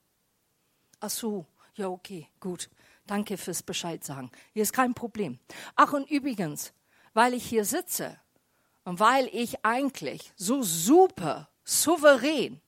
Ach 1.01 1.09
so, 1.09 1.45
ja, 1.75 1.89
okay, 1.89 2.29
gut. 2.39 2.69
Danke 3.05 3.37
fürs 3.37 3.61
Bescheid 3.61 4.03
sagen. 4.03 4.31
Hier 4.53 4.63
ist 4.63 4.73
kein 4.73 4.93
Problem. 4.93 5.39
Ach, 5.75 5.93
und 5.93 6.09
übrigens, 6.09 6.73
weil 7.13 7.33
ich 7.33 7.45
hier 7.45 7.65
sitze 7.65 8.19
und 8.83 8.99
weil 8.99 9.27
ich 9.31 9.63
eigentlich 9.65 10.31
so 10.35 10.63
super 10.63 11.49
souverän 11.63 12.61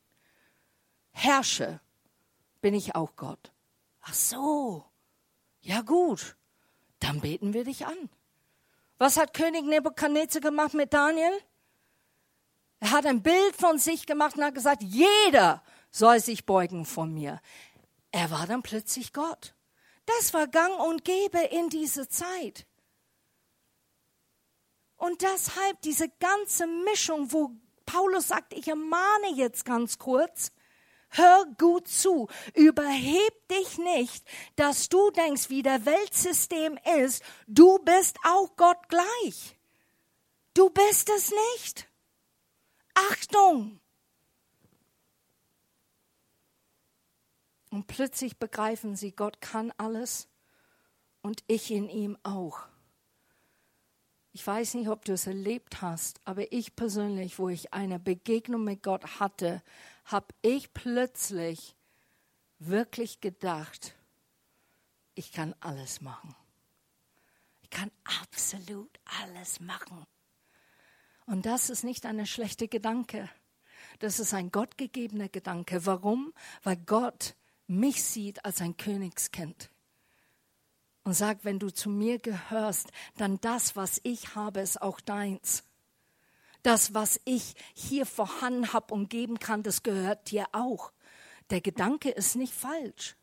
herrsche, 1.11 1.79
bin 2.67 2.73
ich 2.73 2.95
auch 2.95 3.15
Gott. 3.15 3.53
Ach 4.01 4.13
so, 4.13 4.83
ja 5.61 5.79
gut, 5.83 6.35
dann 6.99 7.21
beten 7.21 7.53
wir 7.53 7.63
dich 7.63 7.85
an. 7.85 8.09
Was 8.97 9.15
hat 9.15 9.33
König 9.33 9.63
Nebukadnezar 9.63 10.41
gemacht 10.41 10.73
mit 10.73 10.91
Daniel? 10.91 11.31
Er 12.81 12.91
hat 12.91 13.05
ein 13.05 13.23
Bild 13.23 13.55
von 13.55 13.79
sich 13.79 14.05
gemacht 14.05 14.35
und 14.35 14.43
hat 14.43 14.53
gesagt, 14.53 14.83
jeder 14.83 15.63
soll 15.91 16.19
sich 16.19 16.45
beugen 16.45 16.83
vor 16.83 17.05
mir. 17.05 17.39
Er 18.11 18.31
war 18.31 18.45
dann 18.47 18.63
plötzlich 18.63 19.13
Gott. 19.13 19.55
Das 20.05 20.33
war 20.33 20.47
gang 20.47 20.77
und 20.77 21.05
gäbe 21.05 21.39
in 21.39 21.69
dieser 21.69 22.09
Zeit. 22.09 22.67
Und 24.97 25.21
deshalb 25.21 25.81
diese 25.83 26.09
ganze 26.19 26.67
Mischung, 26.67 27.31
wo 27.31 27.51
Paulus 27.85 28.27
sagt, 28.27 28.51
ich 28.51 28.67
ermahne 28.67 29.35
jetzt 29.35 29.63
ganz 29.63 29.97
kurz, 29.97 30.51
Hör 31.09 31.45
gut 31.57 31.87
zu. 31.87 32.27
Überheb 32.53 33.47
dich 33.47 33.77
nicht, 33.77 34.25
dass 34.55 34.89
du 34.89 35.09
denkst, 35.11 35.49
wie 35.49 35.61
der 35.61 35.85
Weltsystem 35.85 36.77
ist. 37.01 37.23
Du 37.47 37.79
bist 37.79 38.17
auch 38.25 38.55
Gott 38.55 38.89
gleich. 38.89 39.57
Du 40.53 40.69
bist 40.69 41.09
es 41.09 41.31
nicht. 41.55 41.87
Achtung! 42.93 43.79
Und 47.69 47.85
plötzlich 47.87 48.37
begreifen 48.37 48.95
sie, 48.95 49.11
Gott 49.11 49.39
kann 49.41 49.71
alles 49.77 50.27
und 51.21 51.43
ich 51.47 51.69
in 51.69 51.89
ihm 51.89 52.17
auch. 52.23 52.61
Ich 54.31 54.45
weiß 54.45 54.75
nicht, 54.75 54.89
ob 54.89 55.03
du 55.05 55.13
es 55.13 55.27
erlebt 55.27 55.81
hast, 55.81 56.19
aber 56.25 56.51
ich 56.51 56.75
persönlich, 56.75 57.39
wo 57.39 57.49
ich 57.49 57.73
eine 57.73 57.99
Begegnung 57.99 58.63
mit 58.63 58.83
Gott 58.83 59.19
hatte, 59.19 59.61
habe 60.07 60.33
ich 60.41 60.73
plötzlich 60.73 61.75
wirklich 62.59 63.21
gedacht, 63.21 63.95
ich 65.15 65.31
kann 65.31 65.55
alles 65.59 66.01
machen. 66.01 66.35
Ich 67.61 67.69
kann 67.69 67.91
absolut 68.21 68.99
alles 69.21 69.59
machen. 69.59 70.05
Und 71.25 71.45
das 71.45 71.69
ist 71.69 71.83
nicht 71.83 72.05
eine 72.05 72.25
schlechte 72.25 72.67
Gedanke. 72.67 73.29
Das 73.99 74.19
ist 74.19 74.33
ein 74.33 74.51
gottgegebener 74.51 75.27
Gedanke. 75.27 75.85
Warum? 75.85 76.33
Weil 76.63 76.77
Gott 76.77 77.35
mich 77.67 78.03
sieht 78.03 78.45
als 78.45 78.61
ein 78.61 78.77
Königskind 78.77 79.69
und 81.03 81.13
sagt, 81.13 81.43
wenn 81.43 81.59
du 81.59 81.69
zu 81.69 81.89
mir 81.89 82.19
gehörst, 82.19 82.91
dann 83.17 83.41
das, 83.41 83.75
was 83.75 83.99
ich 84.03 84.35
habe, 84.35 84.61
ist 84.61 84.81
auch 84.81 85.01
deins. 85.01 85.63
Das, 86.67 86.93
was 86.93 87.21
ich 87.23 87.55
hier 87.73 88.05
vorhanden 88.05 88.73
habe 88.73 88.93
und 88.93 89.09
geben 89.09 89.39
kann, 89.39 89.63
das 89.63 89.83
gehört 89.83 90.31
dir 90.31 90.47
auch. 90.51 90.91
Der 91.49 91.61
Gedanke 91.61 92.09
ist 92.09 92.35
nicht 92.35 92.53
falsch. 92.53 93.15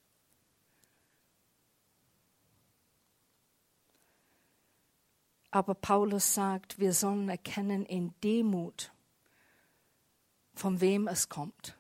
Aber 5.51 5.75
Paulus 5.75 6.33
sagt, 6.33 6.79
wir 6.79 6.95
sollen 6.95 7.29
erkennen 7.29 7.85
in 7.85 8.15
Demut, 8.23 8.95
von 10.55 10.81
wem 10.81 11.07
es 11.07 11.29
kommt 11.29 11.77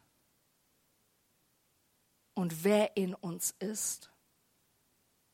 und 2.35 2.63
wer 2.63 2.95
in 2.95 3.15
uns 3.15 3.55
ist. 3.59 4.11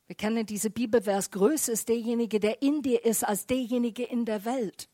Wir 0.06 0.14
kennen 0.14 0.46
diese 0.46 0.70
Bibelvers, 0.70 1.32
größer 1.32 1.72
ist 1.72 1.88
derjenige, 1.88 2.38
der 2.38 2.62
in 2.62 2.82
dir 2.82 3.04
ist, 3.04 3.24
als 3.24 3.48
derjenige 3.48 4.04
in 4.04 4.24
der 4.24 4.44
Welt. 4.44 4.88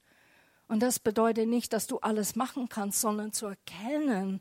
Und 0.69 0.81
das 0.81 0.99
bedeutet 0.99 1.49
nicht, 1.49 1.73
dass 1.73 1.87
du 1.87 1.99
alles 1.99 2.35
machen 2.35 2.69
kannst, 2.69 3.01
sondern 3.01 3.33
zu 3.33 3.47
erkennen, 3.47 4.41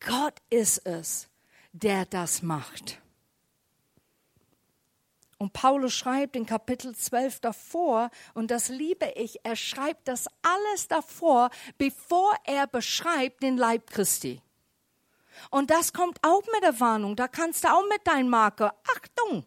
Gott 0.00 0.34
ist 0.50 0.86
es, 0.86 1.28
der 1.72 2.06
das 2.06 2.42
macht. 2.42 3.00
Und 5.38 5.52
Paulus 5.52 5.92
schreibt 5.92 6.34
in 6.34 6.46
Kapitel 6.46 6.94
12 6.94 7.40
davor, 7.40 8.10
und 8.32 8.50
das 8.50 8.68
liebe 8.68 9.12
ich, 9.16 9.40
er 9.44 9.56
schreibt 9.56 10.08
das 10.08 10.26
alles 10.40 10.88
davor, 10.88 11.50
bevor 11.76 12.34
er 12.44 12.66
beschreibt 12.66 13.42
den 13.42 13.58
Leib 13.58 13.90
Christi. 13.90 14.40
Und 15.50 15.70
das 15.70 15.92
kommt 15.92 16.18
auch 16.22 16.42
mit 16.54 16.62
der 16.62 16.80
Warnung, 16.80 17.16
da 17.16 17.28
kannst 17.28 17.64
du 17.64 17.68
auch 17.68 17.86
mit 17.90 18.06
deinem 18.06 18.30
Marker, 18.30 18.74
Achtung! 18.96 19.44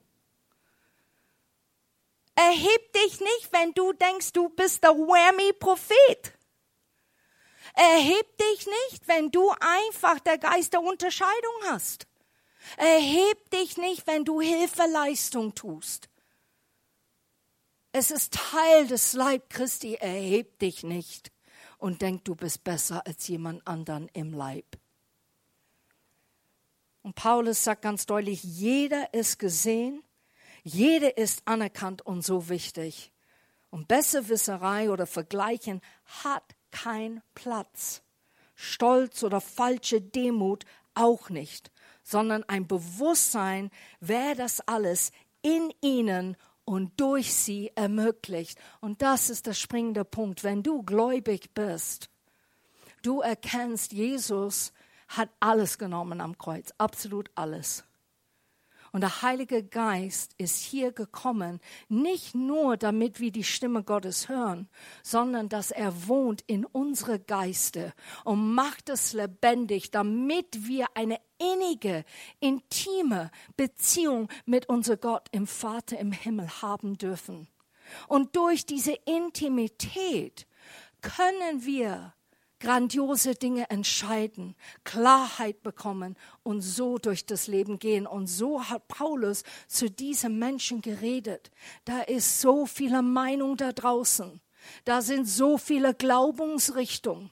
Erheb 2.39 2.93
dich 2.93 3.19
nicht, 3.19 3.51
wenn 3.51 3.73
du 3.73 3.91
denkst, 3.91 4.31
du 4.31 4.47
bist 4.47 4.81
der 4.81 4.91
Whammy-Prophet. 4.91 6.33
Erheb 7.73 8.37
dich 8.37 8.65
nicht, 8.65 9.05
wenn 9.09 9.29
du 9.29 9.51
einfach 9.59 10.21
der 10.21 10.37
Geist 10.37 10.71
der 10.71 10.81
Unterscheidung 10.81 11.53
hast. 11.65 12.07
Erheb 12.77 13.49
dich 13.49 13.75
nicht, 13.75 14.07
wenn 14.07 14.23
du 14.23 14.39
Hilfeleistung 14.39 15.53
tust. 15.53 16.07
Es 17.91 18.09
ist 18.09 18.33
Teil 18.33 18.87
des 18.87 19.11
Leib 19.11 19.49
Christi. 19.49 19.95
Erheb 19.95 20.59
dich 20.59 20.83
nicht 20.83 21.33
und 21.77 22.01
denk, 22.01 22.23
du 22.23 22.35
bist 22.35 22.63
besser 22.63 23.05
als 23.05 23.27
jemand 23.27 23.67
anderen 23.67 24.07
im 24.13 24.31
Leib. 24.31 24.77
Und 27.01 27.15
Paulus 27.15 27.65
sagt 27.65 27.81
ganz 27.81 28.05
deutlich, 28.05 28.41
jeder 28.43 29.13
ist 29.13 29.39
gesehen, 29.39 30.03
jeder 30.73 31.17
ist 31.17 31.41
anerkannt 31.45 32.01
und 32.05 32.23
so 32.23 32.49
wichtig. 32.49 33.11
Und 33.69 33.87
Besserwisserei 33.87 34.89
oder 34.89 35.05
Vergleichen 35.05 35.81
hat 36.23 36.43
keinen 36.71 37.21
Platz. 37.35 38.01
Stolz 38.55 39.23
oder 39.23 39.41
falsche 39.41 40.01
Demut 40.01 40.65
auch 40.95 41.29
nicht 41.29 41.71
sondern 42.09 42.43
ein 42.45 42.67
Bewusstsein, 42.67 43.69
wer 43.99 44.33
das 44.33 44.61
alles 44.61 45.11
in 45.43 45.71
ihnen 45.81 46.35
und 46.65 46.99
durch 46.99 47.33
sie 47.33 47.71
ermöglicht. 47.75 48.59
Und 48.81 49.03
das 49.03 49.29
ist 49.29 49.45
der 49.45 49.53
springende 49.53 50.03
Punkt. 50.03 50.43
Wenn 50.43 50.63
du 50.63 50.81
gläubig 50.81 51.53
bist, 51.53 52.09
du 53.03 53.21
erkennst, 53.21 53.93
Jesus 53.93 54.73
hat 55.07 55.29
alles 55.39 55.77
genommen 55.77 56.19
am 56.19 56.37
Kreuz, 56.37 56.73
absolut 56.79 57.29
alles. 57.35 57.83
Und 58.91 59.01
der 59.01 59.21
Heilige 59.21 59.63
Geist 59.63 60.33
ist 60.37 60.61
hier 60.63 60.91
gekommen, 60.91 61.59
nicht 61.87 62.35
nur 62.35 62.77
damit 62.77 63.19
wir 63.19 63.31
die 63.31 63.43
Stimme 63.43 63.83
Gottes 63.83 64.29
hören, 64.29 64.67
sondern 65.03 65.49
dass 65.49 65.71
er 65.71 66.07
wohnt 66.07 66.43
in 66.47 66.65
unsere 66.65 67.19
Geiste 67.19 67.93
und 68.23 68.53
macht 68.53 68.89
es 68.89 69.13
lebendig, 69.13 69.91
damit 69.91 70.67
wir 70.67 70.87
eine 70.95 71.19
innige, 71.37 72.03
intime 72.39 73.31
Beziehung 73.55 74.29
mit 74.45 74.67
unserem 74.67 74.99
Gott 74.99 75.27
im 75.31 75.47
Vater 75.47 75.97
im 75.99 76.11
Himmel 76.11 76.49
haben 76.61 76.97
dürfen. 76.97 77.47
Und 78.07 78.35
durch 78.35 78.65
diese 78.65 78.93
Intimität 79.05 80.47
können 81.01 81.65
wir 81.65 82.13
grandiose 82.59 83.35
Dinge 83.35 83.69
entscheiden, 83.69 84.55
Klarheit 84.83 85.63
bekommen 85.63 86.15
und 86.43 86.61
so 86.61 86.97
durch 86.97 87.25
das 87.25 87.47
Leben 87.47 87.79
gehen. 87.79 88.05
Und 88.05 88.27
so 88.27 88.63
hat 88.69 88.87
Paulus 88.87 89.43
zu 89.67 89.89
diesen 89.89 90.39
Menschen 90.39 90.81
geredet. 90.81 91.51
Da 91.85 92.01
ist 92.01 92.41
so 92.41 92.65
viele 92.65 93.01
Meinung 93.01 93.57
da 93.57 93.71
draußen. 93.71 94.41
Da 94.85 95.01
sind 95.01 95.25
so 95.25 95.57
viele 95.57 95.93
Glaubensrichtungen. 95.93 97.29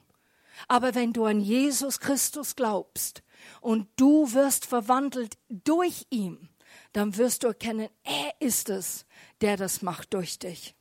Aber 0.66 0.94
wenn 0.94 1.12
du 1.12 1.24
an 1.24 1.40
Jesus 1.40 2.00
Christus 2.00 2.56
glaubst 2.56 3.22
und 3.60 3.86
du 3.96 4.32
wirst 4.32 4.66
verwandelt 4.66 5.38
durch 5.48 6.06
ihn, 6.10 6.48
dann 6.92 7.16
wirst 7.16 7.44
du 7.44 7.48
erkennen, 7.48 7.88
er 8.02 8.32
ist 8.40 8.68
es, 8.68 9.06
der 9.40 9.56
das 9.56 9.82
macht 9.82 10.14
durch 10.14 10.38
dich. 10.38 10.74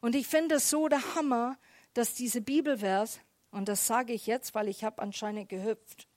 Und 0.00 0.14
ich 0.14 0.26
finde 0.26 0.56
es 0.56 0.70
so 0.70 0.86
der 0.88 1.14
Hammer, 1.14 1.58
dass 1.94 2.14
diese 2.14 2.40
Bibelvers 2.40 3.20
und 3.54 3.68
das 3.68 3.86
sage 3.86 4.12
ich 4.12 4.26
jetzt, 4.26 4.54
weil 4.54 4.68
ich 4.68 4.82
habe 4.84 5.00
anscheinend 5.00 5.48
gehüpft. 5.48 6.08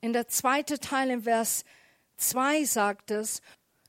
In 0.00 0.12
der 0.12 0.28
zweiten 0.28 0.80
Teil 0.80 1.10
im 1.10 1.24
Vers 1.24 1.64
2 2.16 2.64
sagt 2.64 3.10
es, 3.10 3.42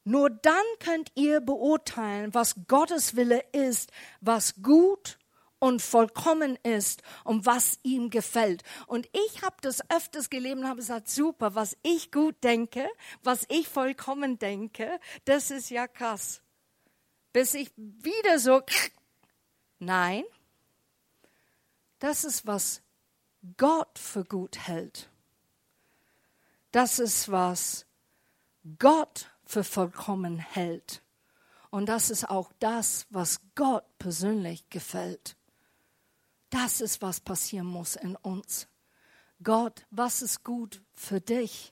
nur 0.04 0.30
dann 0.32 0.65
könnt 0.80 1.12
ihr 1.15 1.39
beurteilen, 1.39 2.34
was 2.34 2.56
Gottes 2.67 3.15
Wille 3.15 3.44
ist, 3.52 3.91
was 4.20 4.62
gut 4.63 5.20
und 5.60 5.84
vollkommen 5.84 6.58
ist 6.63 7.04
und 7.24 7.46
was 7.46 7.78
ihm 7.84 8.10
gefällt. 8.10 8.63
Und 8.88 9.08
ich 9.13 9.44
habe 9.44 9.58
das 9.62 9.88
öfters 9.91 10.32
gelebt 10.32 10.58
und 10.58 10.67
habe 10.67 10.78
gesagt, 10.78 11.08
super, 11.08 11.54
was 11.54 11.78
ich 11.84 12.12
gut 12.12 12.44
denke, 12.44 12.89
was 13.22 13.45
ich 13.49 13.68
vollkommen 13.68 14.39
denke, 14.39 14.99
das 15.26 15.51
ist 15.51 15.70
ja 15.70 15.88
krass. 15.88 16.41
Bis 17.32 17.53
ich 17.53 17.72
wieder 17.78 18.39
so, 18.39 18.64
nein, 19.80 20.24
das 22.02 22.24
ist, 22.24 22.47
was 22.47 22.82
Gott 23.58 23.99
für 23.99 24.24
gut 24.24 24.58
hält. 24.58 25.10
Das 26.72 26.97
ist, 26.97 27.32
was 27.32 27.86
Gott 28.80 29.32
für 29.45 29.64
vollkommen 29.64 30.39
hält. 30.39 31.04
Und 31.70 31.86
das 31.88 32.10
ist 32.10 32.28
auch 32.28 32.52
das, 32.60 33.06
was 33.12 33.39
Gott 33.54 33.86
persönlich 33.99 34.68
gefällt. 34.70 35.38
Das 36.49 36.82
ist, 36.82 37.04
was 37.04 37.20
passieren 37.20 37.68
muss 37.68 37.95
in 37.95 38.16
uns. 38.16 38.68
Gott, 39.43 39.86
was 39.91 40.24
ist 40.24 40.43
gut 40.43 40.82
für 40.95 41.22
dich? 41.22 41.72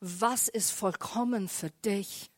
Was 0.00 0.48
ist 0.48 0.70
vollkommen 0.70 1.48
für 1.48 1.70
dich? 1.84 2.30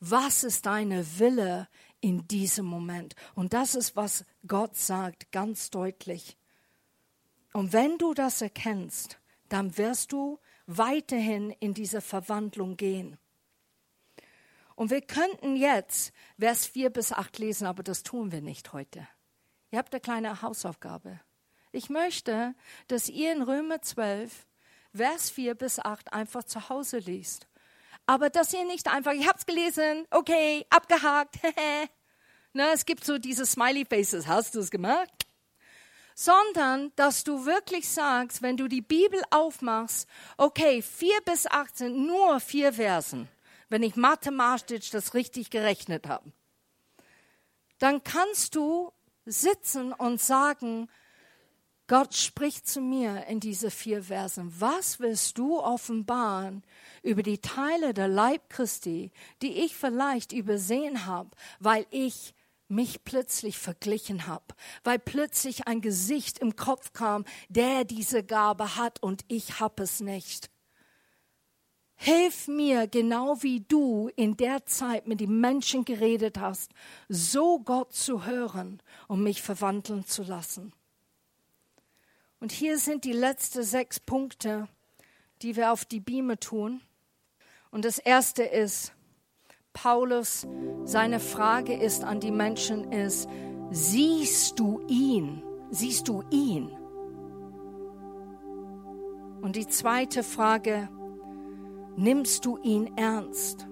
Was 0.00 0.42
ist 0.42 0.66
deine 0.66 1.18
Wille 1.20 1.68
in 2.00 2.26
diesem 2.26 2.66
Moment? 2.66 3.14
Und 3.36 3.52
das 3.52 3.76
ist, 3.76 3.94
was 3.94 4.24
Gott 4.48 4.76
sagt, 4.76 5.30
ganz 5.30 5.70
deutlich. 5.70 6.36
Und 7.56 7.72
wenn 7.72 7.96
du 7.96 8.12
das 8.12 8.42
erkennst, 8.42 9.18
dann 9.48 9.78
wirst 9.78 10.12
du 10.12 10.38
weiterhin 10.66 11.50
in 11.52 11.72
diese 11.72 12.02
Verwandlung 12.02 12.76
gehen. 12.76 13.16
Und 14.74 14.90
wir 14.90 15.00
könnten 15.00 15.56
jetzt 15.56 16.12
Vers 16.38 16.66
4 16.66 16.90
bis 16.90 17.14
8 17.14 17.38
lesen, 17.38 17.66
aber 17.66 17.82
das 17.82 18.02
tun 18.02 18.30
wir 18.30 18.42
nicht 18.42 18.74
heute. 18.74 19.08
Ihr 19.70 19.78
habt 19.78 19.94
eine 19.94 20.02
kleine 20.02 20.42
Hausaufgabe. 20.42 21.18
Ich 21.72 21.88
möchte, 21.88 22.54
dass 22.88 23.08
ihr 23.08 23.32
in 23.32 23.40
Römer 23.40 23.80
12, 23.80 24.46
Vers 24.94 25.30
4 25.30 25.54
bis 25.54 25.78
8 25.78 26.12
einfach 26.12 26.44
zu 26.44 26.68
Hause 26.68 26.98
liest. 26.98 27.48
Aber 28.04 28.28
dass 28.28 28.52
ihr 28.52 28.66
nicht 28.66 28.86
einfach, 28.92 29.12
ich 29.12 29.26
habe 29.26 29.38
es 29.38 29.46
gelesen, 29.46 30.06
okay, 30.10 30.66
abgehakt, 30.68 31.38
ne, 32.52 32.68
es 32.74 32.84
gibt 32.84 33.02
so 33.02 33.16
diese 33.16 33.46
Smiley 33.46 33.86
Faces, 33.86 34.26
hast 34.26 34.54
du 34.54 34.60
es 34.60 34.70
gemacht? 34.70 35.15
Sondern, 36.18 36.92
dass 36.96 37.24
du 37.24 37.44
wirklich 37.44 37.90
sagst, 37.90 38.40
wenn 38.40 38.56
du 38.56 38.68
die 38.68 38.80
Bibel 38.80 39.20
aufmachst, 39.30 40.08
okay, 40.38 40.80
4 40.80 41.20
bis 41.26 41.46
8 41.46 41.76
sind 41.76 42.06
nur 42.06 42.40
vier 42.40 42.72
Versen, 42.72 43.28
wenn 43.68 43.82
ich 43.82 43.96
mathematisch 43.96 44.88
das 44.88 45.12
richtig 45.12 45.50
gerechnet 45.50 46.08
habe. 46.08 46.32
Dann 47.78 48.02
kannst 48.02 48.54
du 48.54 48.92
sitzen 49.26 49.92
und 49.92 50.18
sagen, 50.18 50.88
Gott 51.86 52.14
spricht 52.14 52.66
zu 52.66 52.80
mir 52.80 53.26
in 53.26 53.38
diese 53.38 53.70
vier 53.70 54.04
Versen. 54.04 54.50
Was 54.58 54.98
willst 55.00 55.36
du 55.36 55.60
offenbaren 55.60 56.64
über 57.02 57.22
die 57.22 57.42
Teile 57.42 57.92
der 57.92 58.08
Leib 58.08 58.48
Christi, 58.48 59.12
die 59.42 59.64
ich 59.64 59.76
vielleicht 59.76 60.32
übersehen 60.32 61.04
habe, 61.04 61.28
weil 61.60 61.86
ich 61.90 62.34
mich 62.68 63.04
plötzlich 63.04 63.58
verglichen 63.58 64.26
habe, 64.26 64.54
weil 64.84 64.98
plötzlich 64.98 65.66
ein 65.66 65.80
Gesicht 65.80 66.38
im 66.38 66.56
Kopf 66.56 66.92
kam, 66.92 67.24
der 67.48 67.84
diese 67.84 68.24
Gabe 68.24 68.76
hat 68.76 69.02
und 69.02 69.24
ich 69.28 69.60
habe 69.60 69.82
es 69.84 70.00
nicht. 70.00 70.50
Hilf 71.98 72.46
mir, 72.46 72.86
genau 72.86 73.42
wie 73.42 73.60
du 73.60 74.10
in 74.16 74.36
der 74.36 74.66
Zeit 74.66 75.06
mit 75.06 75.20
den 75.20 75.40
Menschen 75.40 75.84
geredet 75.84 76.38
hast, 76.38 76.72
so 77.08 77.58
Gott 77.58 77.94
zu 77.94 78.26
hören 78.26 78.82
und 79.08 79.22
mich 79.22 79.40
verwandeln 79.40 80.04
zu 80.04 80.22
lassen. 80.22 80.72
Und 82.38 82.52
hier 82.52 82.78
sind 82.78 83.04
die 83.04 83.12
letzten 83.12 83.62
sechs 83.62 83.98
Punkte, 83.98 84.68
die 85.40 85.56
wir 85.56 85.72
auf 85.72 85.86
die 85.86 86.00
Bime 86.00 86.38
tun. 86.38 86.82
Und 87.70 87.84
das 87.86 87.98
erste 87.98 88.42
ist, 88.42 88.92
Paulus, 89.76 90.46
seine 90.84 91.20
Frage 91.20 91.74
ist 91.74 92.02
an 92.02 92.18
die 92.18 92.30
Menschen 92.30 92.92
ist, 92.92 93.28
siehst 93.70 94.58
du 94.58 94.80
ihn? 94.88 95.42
Siehst 95.70 96.08
du 96.08 96.22
ihn? 96.30 96.70
Und 99.42 99.54
die 99.54 99.66
zweite 99.66 100.22
Frage, 100.22 100.88
nimmst 101.94 102.46
du 102.46 102.56
ihn 102.62 102.90
ernst? 102.96 103.68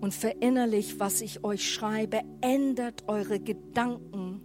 Und 0.00 0.12
verinnerlich, 0.12 0.98
was 0.98 1.20
ich 1.20 1.44
euch 1.44 1.72
schreibe, 1.72 2.22
ändert 2.40 3.04
eure 3.06 3.38
Gedanken 3.38 4.40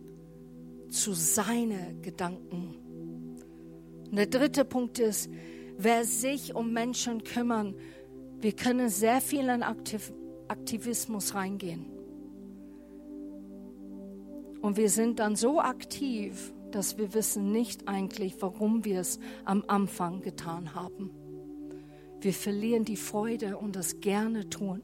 zu 0.89 1.13
seine 1.13 1.95
Gedanken. 2.03 2.75
Und 4.11 4.15
der 4.15 4.27
dritte 4.27 4.63
Punkt 4.63 4.99
ist, 4.99 5.27
wer 5.75 6.05
sich 6.05 6.53
um 6.53 6.71
Menschen 6.71 7.23
kümmern, 7.23 7.73
wir 8.43 8.51
können 8.53 8.89
sehr 8.89 9.21
viel 9.21 9.47
in 9.47 9.63
Aktiv 9.63 10.11
Aktivismus 10.49 11.33
reingehen. 11.33 11.85
Und 14.61 14.77
wir 14.77 14.89
sind 14.89 15.19
dann 15.19 15.35
so 15.35 15.61
aktiv, 15.61 16.53
dass 16.71 16.97
wir 16.97 17.13
wissen 17.13 17.51
nicht 17.51 17.87
eigentlich, 17.87 18.35
warum 18.41 18.83
wir 18.83 18.99
es 18.99 19.19
am 19.45 19.63
Anfang 19.67 20.21
getan 20.21 20.75
haben. 20.75 21.09
Wir 22.19 22.33
verlieren 22.33 22.83
die 22.83 22.97
Freude 22.97 23.57
und 23.57 23.75
das 23.75 24.01
gerne 24.01 24.49
tun. 24.49 24.83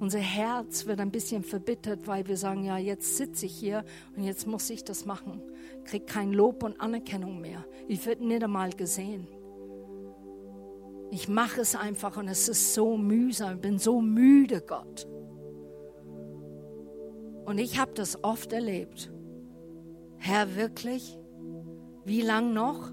Unser 0.00 0.18
Herz 0.18 0.86
wird 0.86 0.98
ein 0.98 1.12
bisschen 1.12 1.44
verbittert, 1.44 2.06
weil 2.06 2.26
wir 2.26 2.36
sagen, 2.36 2.64
ja, 2.64 2.76
jetzt 2.76 3.16
sitze 3.16 3.46
ich 3.46 3.54
hier 3.54 3.84
und 4.16 4.24
jetzt 4.24 4.46
muss 4.46 4.68
ich 4.68 4.82
das 4.82 5.06
machen. 5.06 5.40
Krieg 5.84 6.06
kein 6.06 6.32
Lob 6.32 6.62
und 6.64 6.80
Anerkennung 6.80 7.40
mehr. 7.40 7.64
Ich 7.86 8.04
werde 8.04 8.26
nicht 8.26 8.42
einmal 8.42 8.70
gesehen. 8.70 9.28
Ich 11.10 11.28
mache 11.28 11.60
es 11.60 11.74
einfach 11.74 12.16
und 12.16 12.28
es 12.28 12.48
ist 12.48 12.74
so 12.74 12.96
mühsam. 12.96 13.56
Ich 13.56 13.60
bin 13.60 13.78
so 13.78 14.00
müde, 14.00 14.60
Gott. 14.60 15.08
Und 17.44 17.58
ich 17.58 17.80
habe 17.80 17.92
das 17.94 18.22
oft 18.22 18.52
erlebt. 18.52 19.12
Herr, 20.18 20.54
wirklich? 20.54 21.18
Wie 22.04 22.22
lang 22.22 22.52
noch? 22.52 22.92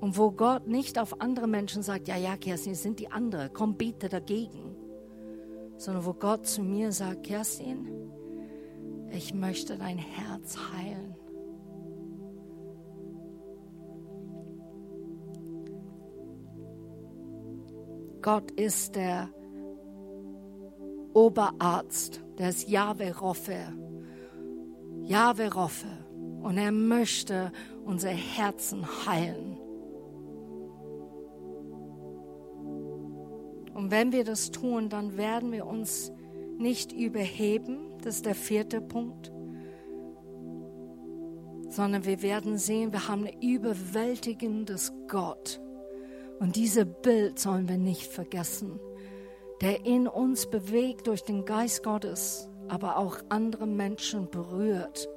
Und 0.00 0.18
wo 0.18 0.32
Gott 0.32 0.66
nicht 0.66 0.98
auf 0.98 1.20
andere 1.20 1.46
Menschen 1.46 1.84
sagt, 1.84 2.08
ja, 2.08 2.16
ja, 2.16 2.36
Kerstin, 2.36 2.74
sind 2.74 2.98
die 2.98 3.12
andere, 3.12 3.50
komm, 3.50 3.76
bete 3.76 4.08
dagegen. 4.08 4.74
Sondern 5.76 6.04
wo 6.04 6.12
Gott 6.12 6.46
zu 6.46 6.62
mir 6.62 6.90
sagt, 6.90 7.22
Kerstin, 7.22 8.10
ich 9.12 9.32
möchte 9.32 9.78
dein 9.78 9.98
Herz 9.98 10.58
heilen. 10.72 11.11
Gott 18.22 18.52
ist 18.52 18.94
der 18.94 19.28
Oberarzt, 21.12 22.22
der 22.38 22.50
ist 22.50 22.68
Jahwe 22.68 23.18
Roffe. 23.18 23.74
Jahwe 25.02 25.52
Roffe. 25.52 25.88
Und 26.40 26.56
er 26.56 26.72
möchte 26.72 27.52
unser 27.84 28.10
Herzen 28.10 28.86
heilen. 29.06 29.58
Und 33.74 33.90
wenn 33.90 34.12
wir 34.12 34.24
das 34.24 34.52
tun, 34.52 34.88
dann 34.88 35.16
werden 35.16 35.50
wir 35.50 35.66
uns 35.66 36.12
nicht 36.58 36.92
überheben, 36.92 37.98
das 38.02 38.16
ist 38.16 38.26
der 38.26 38.34
vierte 38.34 38.80
Punkt, 38.80 39.32
sondern 41.68 42.04
wir 42.04 42.22
werden 42.22 42.58
sehen, 42.58 42.92
wir 42.92 43.08
haben 43.08 43.26
ein 43.26 43.40
überwältigendes 43.40 44.92
Gott. 45.08 45.60
Und 46.42 46.56
dieses 46.56 46.84
Bild 47.02 47.38
sollen 47.38 47.68
wir 47.68 47.78
nicht 47.78 48.10
vergessen, 48.10 48.80
der 49.60 49.86
in 49.86 50.08
uns 50.08 50.50
bewegt 50.50 51.06
durch 51.06 51.22
den 51.22 51.44
Geist 51.44 51.84
Gottes, 51.84 52.48
aber 52.66 52.96
auch 52.96 53.18
andere 53.28 53.68
Menschen 53.68 54.28
berührt. 54.28 55.08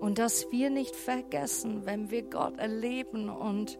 Und 0.00 0.18
dass 0.18 0.50
wir 0.50 0.70
nicht 0.70 0.96
vergessen, 0.96 1.86
wenn 1.86 2.10
wir 2.10 2.24
Gott 2.24 2.58
erleben 2.58 3.28
und 3.30 3.78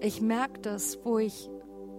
ich 0.00 0.20
merke 0.20 0.60
das, 0.60 1.04
wo 1.04 1.18
ich, 1.18 1.50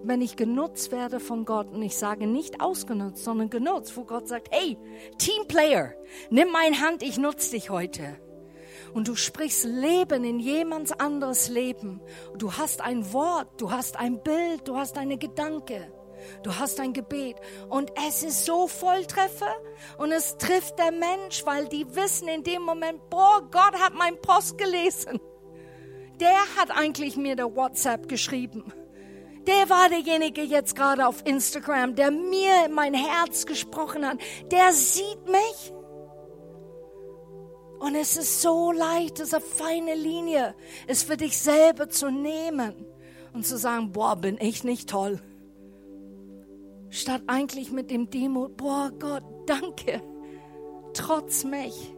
wenn 0.02 0.22
ich 0.22 0.38
genutzt 0.38 0.94
werde 0.94 1.20
von 1.20 1.44
Gott 1.44 1.74
und 1.74 1.82
ich 1.82 1.98
sage 1.98 2.26
nicht 2.26 2.62
ausgenutzt, 2.62 3.26
sondern 3.26 3.50
genutzt, 3.50 3.98
wo 3.98 4.06
Gott 4.06 4.30
sagt, 4.30 4.48
hey, 4.52 4.78
Teamplayer, 5.18 5.92
nimm 6.30 6.54
meine 6.54 6.80
Hand, 6.80 7.04
ich 7.04 7.18
nutze 7.18 7.52
dich 7.52 7.70
heute. 7.70 8.18
Und 8.94 9.08
du 9.08 9.16
sprichst 9.16 9.66
Leben 9.66 10.24
in 10.24 10.40
jemands 10.40 10.92
anderes 10.92 11.50
Leben. 11.50 12.02
Du 12.38 12.54
hast 12.54 12.82
ein 12.82 13.14
Wort, 13.14 13.62
du 13.62 13.72
hast 13.72 13.98
ein 13.98 14.22
Bild, 14.24 14.68
du 14.68 14.78
hast 14.78 14.98
eine 14.98 15.18
Gedanke. 15.18 15.92
Du 16.44 16.54
hast 16.54 16.82
ein 16.82 16.92
Gebet 16.92 17.38
und 17.70 17.94
es 18.06 18.24
ist 18.24 18.46
so 18.46 18.68
Volltreffer 18.68 19.56
und 19.98 20.12
es 20.12 20.38
trifft 20.38 20.78
der 20.78 20.92
Mensch, 20.92 21.46
weil 21.46 21.70
die 21.70 21.96
wissen 21.96 22.28
in 22.28 22.44
dem 22.44 22.62
Moment, 22.64 23.10
boah, 23.10 23.42
Gott 23.50 23.74
hat 23.80 23.94
mein 23.94 24.20
Post 24.20 24.58
gelesen 24.58 25.22
der 26.20 26.38
hat 26.58 26.72
eigentlich 26.72 27.16
mir 27.16 27.36
der 27.36 27.56
WhatsApp 27.56 28.08
geschrieben. 28.08 28.74
Der 29.48 29.70
war 29.70 29.90
derjenige 29.90 30.42
jetzt 30.42 30.76
gerade 30.76 31.08
auf 31.08 31.26
Instagram, 31.26 31.96
der 31.96 32.12
mir 32.12 32.66
in 32.66 32.74
mein 32.74 32.94
Herz 32.94 33.46
gesprochen 33.46 34.06
hat. 34.06 34.18
Der 34.52 34.74
sieht 34.74 35.26
mich. 35.26 35.74
Und 37.80 37.96
es 37.96 38.18
ist 38.18 38.42
so 38.42 38.72
leicht, 38.72 39.20
eine 39.22 39.42
feine 39.42 39.96
Linie, 39.96 40.54
es 40.88 41.04
für 41.04 41.18
dich 41.18 41.38
selber 41.38 41.90
zu 41.90 42.12
nehmen 42.12 42.74
und 43.34 43.46
zu 43.46 43.58
sagen, 43.58 43.92
boah, 43.92 44.16
bin 44.16 44.38
ich 44.40 44.64
nicht 44.64 44.90
toll. 44.90 45.20
Statt 46.90 47.22
eigentlich 47.28 47.72
mit 47.72 47.90
dem 47.90 48.10
Demut, 48.10 48.58
boah, 48.58 48.92
Gott, 49.00 49.24
danke. 49.46 50.02
Trotz 50.94 51.44
mich 51.44 51.94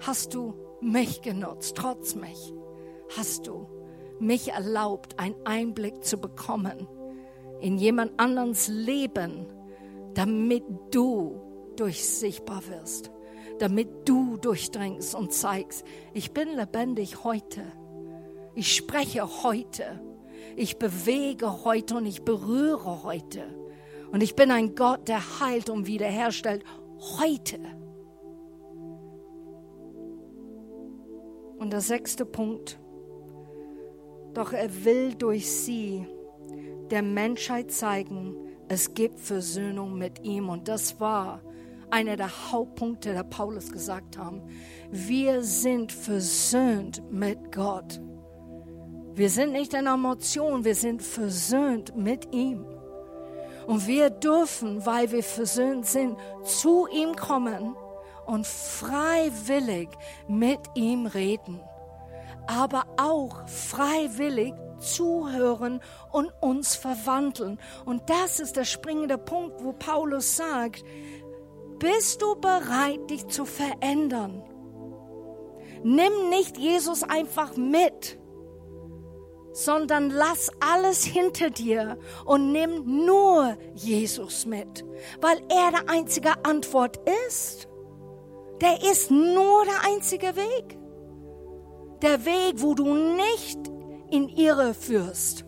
hast 0.00 0.34
du 0.34 0.54
mich 0.80 1.22
genutzt, 1.22 1.76
trotz 1.76 2.14
mich 2.14 2.52
hast 3.16 3.46
du 3.46 3.66
mich 4.18 4.52
erlaubt, 4.52 5.18
einen 5.18 5.34
Einblick 5.44 6.04
zu 6.04 6.18
bekommen 6.18 6.86
in 7.60 7.78
jemand 7.78 8.18
anderes 8.18 8.68
Leben, 8.68 9.46
damit 10.14 10.64
du 10.90 11.40
durchsichtbar 11.76 12.62
wirst, 12.68 13.10
damit 13.60 14.08
du 14.08 14.38
durchdringst 14.38 15.14
und 15.14 15.32
zeigst, 15.32 15.84
ich 16.14 16.32
bin 16.32 16.56
lebendig 16.56 17.24
heute, 17.24 17.60
ich 18.54 18.74
spreche 18.74 19.42
heute, 19.42 20.00
ich 20.56 20.78
bewege 20.78 21.64
heute 21.64 21.96
und 21.96 22.06
ich 22.06 22.22
berühre 22.22 23.02
heute. 23.02 23.42
Und 24.12 24.22
ich 24.22 24.34
bin 24.34 24.50
ein 24.50 24.74
Gott, 24.74 25.06
der 25.08 25.40
heilt 25.40 25.70
und 25.70 25.86
wiederherstellt 25.86 26.64
heute. 27.20 27.60
Und 31.58 31.72
der 31.72 31.80
sechste 31.80 32.24
Punkt, 32.24 32.80
doch 34.34 34.52
er 34.52 34.84
will 34.84 35.14
durch 35.14 35.50
sie 35.50 36.06
der 36.90 37.02
Menschheit 37.02 37.70
zeigen, 37.70 38.34
es 38.68 38.94
gibt 38.94 39.20
Versöhnung 39.20 39.96
mit 39.96 40.24
ihm. 40.24 40.48
Und 40.48 40.66
das 40.66 40.98
war 40.98 41.42
einer 41.90 42.16
der 42.16 42.52
Hauptpunkte, 42.52 43.12
der 43.12 43.24
Paulus 43.24 43.70
gesagt 43.70 44.16
haben. 44.16 44.42
Wir 44.90 45.42
sind 45.42 45.92
versöhnt 45.92 47.02
mit 47.10 47.52
Gott. 47.52 48.00
Wir 49.14 49.28
sind 49.28 49.52
nicht 49.52 49.74
in 49.74 49.86
Emotion, 49.86 50.64
wir 50.64 50.74
sind 50.74 51.02
versöhnt 51.02 51.96
mit 51.96 52.32
ihm. 52.32 52.64
Und 53.66 53.86
wir 53.86 54.10
dürfen, 54.10 54.84
weil 54.86 55.10
wir 55.12 55.22
versöhnt 55.22 55.86
sind, 55.86 56.16
zu 56.44 56.86
ihm 56.88 57.14
kommen 57.14 57.76
und 58.26 58.46
freiwillig 58.46 59.88
mit 60.28 60.60
ihm 60.74 61.06
reden. 61.06 61.60
Aber 62.46 62.84
auch 62.96 63.46
freiwillig 63.46 64.54
zuhören 64.80 65.80
und 66.10 66.32
uns 66.40 66.74
verwandeln. 66.74 67.58
Und 67.84 68.08
das 68.08 68.40
ist 68.40 68.56
der 68.56 68.64
springende 68.64 69.18
Punkt, 69.18 69.62
wo 69.62 69.72
Paulus 69.72 70.36
sagt, 70.36 70.82
bist 71.80 72.22
du 72.22 72.36
bereit, 72.36 73.10
dich 73.10 73.26
zu 73.26 73.44
verändern? 73.44 74.44
Nimm 75.82 76.28
nicht 76.28 76.58
Jesus 76.58 77.02
einfach 77.02 77.56
mit, 77.56 78.20
sondern 79.52 80.10
lass 80.10 80.50
alles 80.60 81.04
hinter 81.04 81.50
dir 81.50 81.98
und 82.24 82.52
nimm 82.52 83.04
nur 83.06 83.56
Jesus 83.74 84.46
mit, 84.46 84.84
weil 85.20 85.38
er 85.48 85.72
der 85.72 85.88
einzige 85.88 86.44
Antwort 86.44 87.00
ist. 87.28 87.66
Der 88.60 88.82
ist 88.82 89.10
nur 89.10 89.64
der 89.64 89.90
einzige 89.90 90.36
Weg. 90.36 90.78
Der 92.02 92.24
Weg, 92.24 92.56
wo 92.56 92.74
du 92.74 92.94
nicht 92.94 93.58
in 94.10 94.28
Irre 94.28 94.74
führst 94.74 95.44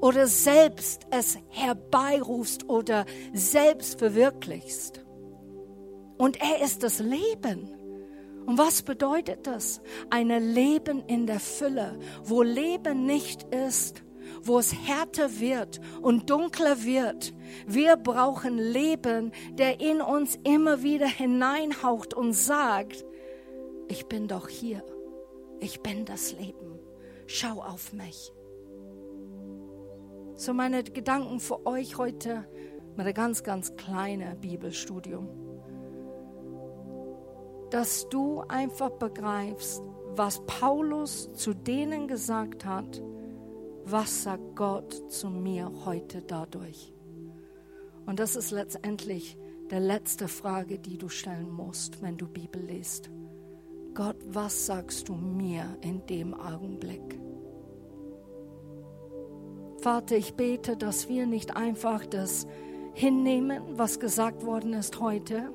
oder 0.00 0.26
selbst 0.26 1.02
es 1.10 1.38
herbeirufst 1.48 2.68
oder 2.68 3.06
selbst 3.32 4.00
verwirklichst. 4.00 5.01
Und 6.22 6.40
er 6.40 6.62
ist 6.62 6.84
das 6.84 7.00
Leben. 7.00 7.68
Und 8.46 8.56
was 8.56 8.82
bedeutet 8.82 9.44
das? 9.48 9.80
Ein 10.08 10.28
Leben 10.28 11.02
in 11.08 11.26
der 11.26 11.40
Fülle, 11.40 11.98
wo 12.22 12.42
Leben 12.42 13.06
nicht 13.06 13.42
ist, 13.52 14.04
wo 14.40 14.60
es 14.60 14.72
härter 14.72 15.40
wird 15.40 15.80
und 16.00 16.30
dunkler 16.30 16.84
wird. 16.84 17.34
Wir 17.66 17.96
brauchen 17.96 18.56
Leben, 18.56 19.32
der 19.54 19.80
in 19.80 20.00
uns 20.00 20.38
immer 20.44 20.84
wieder 20.84 21.08
hineinhaucht 21.08 22.14
und 22.14 22.34
sagt, 22.34 23.04
ich 23.88 24.06
bin 24.06 24.28
doch 24.28 24.48
hier, 24.48 24.84
ich 25.58 25.80
bin 25.80 26.04
das 26.04 26.34
Leben, 26.38 26.78
schau 27.26 27.60
auf 27.60 27.92
mich. 27.92 28.32
So 30.36 30.54
meine 30.54 30.84
Gedanken 30.84 31.40
für 31.40 31.66
euch 31.66 31.98
heute 31.98 32.46
mit 32.96 33.06
einem 33.06 33.14
ganz, 33.14 33.42
ganz 33.42 33.74
kleinen 33.74 34.40
Bibelstudium 34.40 35.51
dass 37.72 38.06
du 38.10 38.42
einfach 38.48 38.90
begreifst, 38.90 39.82
was 40.14 40.44
Paulus 40.44 41.32
zu 41.32 41.54
denen 41.54 42.06
gesagt 42.06 42.66
hat, 42.66 43.02
was 43.86 44.24
sagt 44.24 44.56
Gott 44.56 45.10
zu 45.10 45.30
mir 45.30 45.72
heute 45.86 46.20
dadurch? 46.20 46.92
Und 48.04 48.18
das 48.18 48.36
ist 48.36 48.50
letztendlich 48.50 49.38
die 49.70 49.76
letzte 49.76 50.28
Frage, 50.28 50.78
die 50.78 50.98
du 50.98 51.08
stellen 51.08 51.50
musst, 51.50 52.02
wenn 52.02 52.18
du 52.18 52.28
Bibel 52.28 52.60
liest. 52.62 53.10
Gott, 53.94 54.16
was 54.26 54.66
sagst 54.66 55.08
du 55.08 55.14
mir 55.14 55.64
in 55.80 56.04
dem 56.04 56.34
Augenblick? 56.34 57.18
Vater, 59.80 60.16
ich 60.16 60.34
bete, 60.34 60.76
dass 60.76 61.08
wir 61.08 61.26
nicht 61.26 61.56
einfach 61.56 62.04
das 62.04 62.46
hinnehmen, 62.92 63.62
was 63.78 63.98
gesagt 63.98 64.44
worden 64.44 64.74
ist 64.74 65.00
heute, 65.00 65.50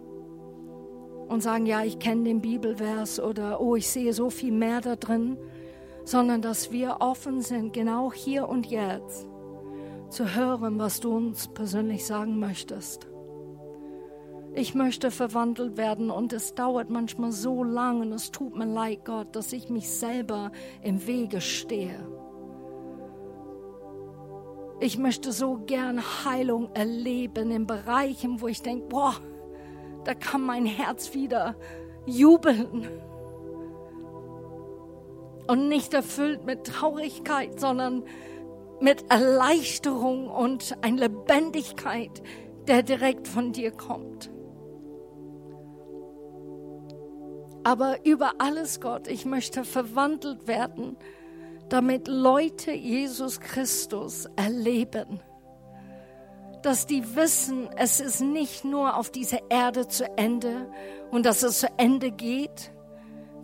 und 1.28 1.42
sagen, 1.42 1.66
ja, 1.66 1.84
ich 1.84 2.00
kenne 2.00 2.24
den 2.24 2.42
Bibelvers 2.42 3.20
oder 3.20 3.60
oh, 3.62 3.76
ich 3.76 3.88
sehe 3.88 4.14
so 4.14 4.30
viel 4.30 4.52
mehr 4.52 4.82
da 4.82 4.96
drin, 4.96 5.38
sondern 6.04 6.42
dass 6.42 6.72
wir 6.72 6.98
offen 7.00 7.42
sind, 7.42 7.74
genau 7.74 8.14
hier 8.14 8.48
und 8.48 8.66
jetzt 8.68 9.28
zu 10.10 10.36
hören, 10.36 10.80
was 10.80 11.00
du 11.00 11.16
uns 11.16 11.48
persönlich 11.50 12.06
sagen 12.06 12.40
möchtest. 12.40 13.08
Ich 14.54 14.74
möchte 14.74 15.12
verwandelt 15.12 15.78
werden 15.78 16.10
und 16.10 16.34
es 16.34 16.56
dauert 16.56 16.90
manchmal 16.90 17.32
so 17.32 17.64
lang 17.64 18.02
und 18.02 18.12
es 18.12 18.32
tut 18.32 18.56
mir 18.58 18.66
leid, 18.66 19.06
Gott, 19.06 19.36
dass 19.36 19.54
ich 19.54 19.70
mich 19.70 19.90
selber 19.90 20.52
im 20.82 21.06
Wege 21.06 21.42
stehe. 21.42 22.08
Ich 24.80 24.98
möchte 24.98 25.32
so 25.32 25.58
gern 25.66 26.02
Heilung 26.24 26.70
erleben 26.74 27.52
in 27.52 27.68
Bereichen, 27.68 28.42
wo 28.42 28.48
ich 28.48 28.62
denke, 28.62 28.88
boah, 28.88 29.16
da 30.08 30.14
kann 30.14 30.42
mein 30.42 30.66
Herz 30.66 31.14
wieder 31.14 31.58
jubeln. 32.06 32.88
Und 35.48 35.68
nicht 35.68 35.94
erfüllt 35.94 36.46
mit 36.46 36.64
Traurigkeit, 36.64 37.60
sondern 37.60 38.06
mit 38.80 39.04
Erleichterung 39.12 40.30
und 40.30 40.78
eine 40.82 41.08
Lebendigkeit, 41.08 42.24
der 42.70 42.84
direkt 42.84 43.28
von 43.28 43.52
dir 43.52 43.72
kommt. 43.72 44.30
Aber 47.66 48.06
über 48.06 48.36
alles, 48.38 48.80
Gott, 48.80 49.10
ich 49.10 49.26
möchte 49.26 49.66
verwandelt 49.66 50.48
werden, 50.48 50.96
damit 51.68 52.08
Leute 52.08 52.72
Jesus 52.72 53.42
Christus 53.42 54.30
erleben 54.38 55.20
dass 56.68 56.86
die 56.86 57.16
wissen, 57.16 57.70
es 57.78 58.02
ist 58.02 58.20
nicht 58.20 58.66
nur 58.66 58.98
auf 58.98 59.10
dieser 59.10 59.40
Erde 59.50 59.88
zu 59.88 60.04
Ende 60.18 60.70
und 61.12 61.26
dass 61.26 61.42
es 61.42 61.60
zu 61.60 61.68
Ende 61.78 62.12
geht, 62.12 62.74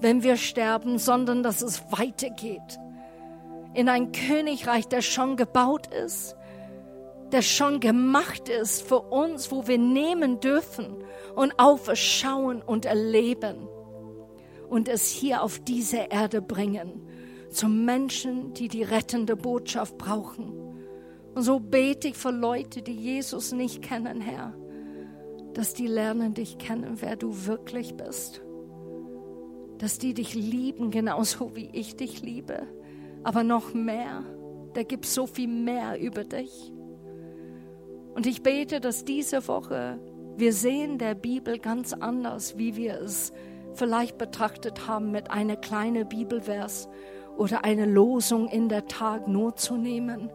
wenn 0.01 0.23
wir 0.23 0.35
sterben, 0.35 0.97
sondern 0.97 1.41
dass 1.41 1.61
es 1.61 1.81
weitergeht 1.89 2.79
in 3.73 3.87
ein 3.87 4.11
Königreich, 4.11 4.89
der 4.89 5.01
schon 5.01 5.37
gebaut 5.37 5.87
ist, 5.87 6.35
der 7.31 7.41
schon 7.41 7.79
gemacht 7.79 8.49
ist 8.49 8.81
für 8.81 8.99
uns, 8.99 9.53
wo 9.53 9.67
wir 9.67 9.77
nehmen 9.77 10.41
dürfen 10.41 11.01
und 11.33 11.57
aufschauen 11.57 12.61
und 12.61 12.83
erleben 12.83 13.69
und 14.67 14.89
es 14.89 15.07
hier 15.07 15.43
auf 15.43 15.59
diese 15.59 16.07
Erde 16.09 16.41
bringen 16.41 17.07
zu 17.51 17.69
Menschen, 17.69 18.53
die 18.53 18.67
die 18.67 18.83
rettende 18.83 19.37
Botschaft 19.37 19.97
brauchen. 19.97 20.62
Und 21.33 21.43
so 21.43 21.59
bete 21.59 22.09
ich 22.09 22.15
für 22.15 22.31
Leute, 22.31 22.81
die 22.81 22.93
Jesus 22.93 23.51
nicht 23.51 23.81
kennen, 23.81 24.21
Herr, 24.21 24.53
dass 25.53 25.73
die 25.73 25.87
lernen 25.87 26.33
dich 26.33 26.57
kennen, 26.57 26.97
wer 27.01 27.15
du 27.15 27.45
wirklich 27.45 27.95
bist. 27.95 28.41
Dass 29.79 29.97
die 29.97 30.13
dich 30.13 30.33
lieben, 30.33 30.91
genauso 30.91 31.55
wie 31.55 31.69
ich 31.73 31.95
dich 31.95 32.21
liebe. 32.21 32.67
Aber 33.23 33.43
noch 33.43 33.73
mehr, 33.73 34.23
da 34.73 34.83
gibt 34.83 35.05
so 35.05 35.25
viel 35.27 35.47
mehr 35.47 35.99
über 35.99 36.23
dich. 36.23 36.71
Und 38.13 38.27
ich 38.27 38.43
bete, 38.43 38.79
dass 38.79 39.05
diese 39.05 39.47
Woche 39.47 39.99
wir 40.35 40.51
sehen 40.51 40.97
der 40.97 41.13
Bibel 41.13 41.59
ganz 41.59 41.93
anders, 41.93 42.57
wie 42.57 42.75
wir 42.75 42.99
es 42.99 43.31
vielleicht 43.73 44.17
betrachtet 44.17 44.87
haben, 44.87 45.11
mit 45.11 45.29
einer 45.29 45.55
kleinen 45.55 46.09
Bibelvers 46.09 46.89
oder 47.37 47.63
eine 47.63 47.85
Losung 47.85 48.47
in 48.47 48.67
der 48.67 48.87
Tag 48.87 49.27
nur 49.27 49.55
zu 49.55 49.77
nehmen 49.77 50.31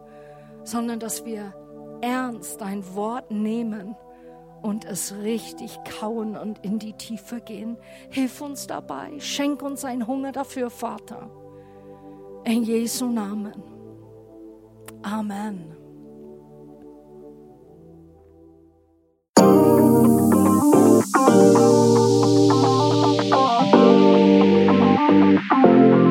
sondern 0.69 0.99
dass 0.99 1.25
wir 1.25 1.53
ernst 2.01 2.61
dein 2.61 2.83
Wort 2.95 3.31
nehmen 3.31 3.95
und 4.61 4.85
es 4.85 5.15
richtig 5.21 5.79
kauen 5.99 6.37
und 6.37 6.63
in 6.63 6.79
die 6.79 6.93
Tiefe 6.93 7.41
gehen. 7.41 7.77
Hilf 8.09 8.41
uns 8.41 8.67
dabei, 8.67 9.19
schenk 9.19 9.61
uns 9.61 9.83
einen 9.83 10.05
Hunger 10.05 10.31
dafür, 10.31 10.69
Vater. 10.69 11.29
In 12.45 12.63
Jesu 12.63 13.07
Namen. 13.07 13.63
Amen. 15.01 15.75
Musik 25.77 26.08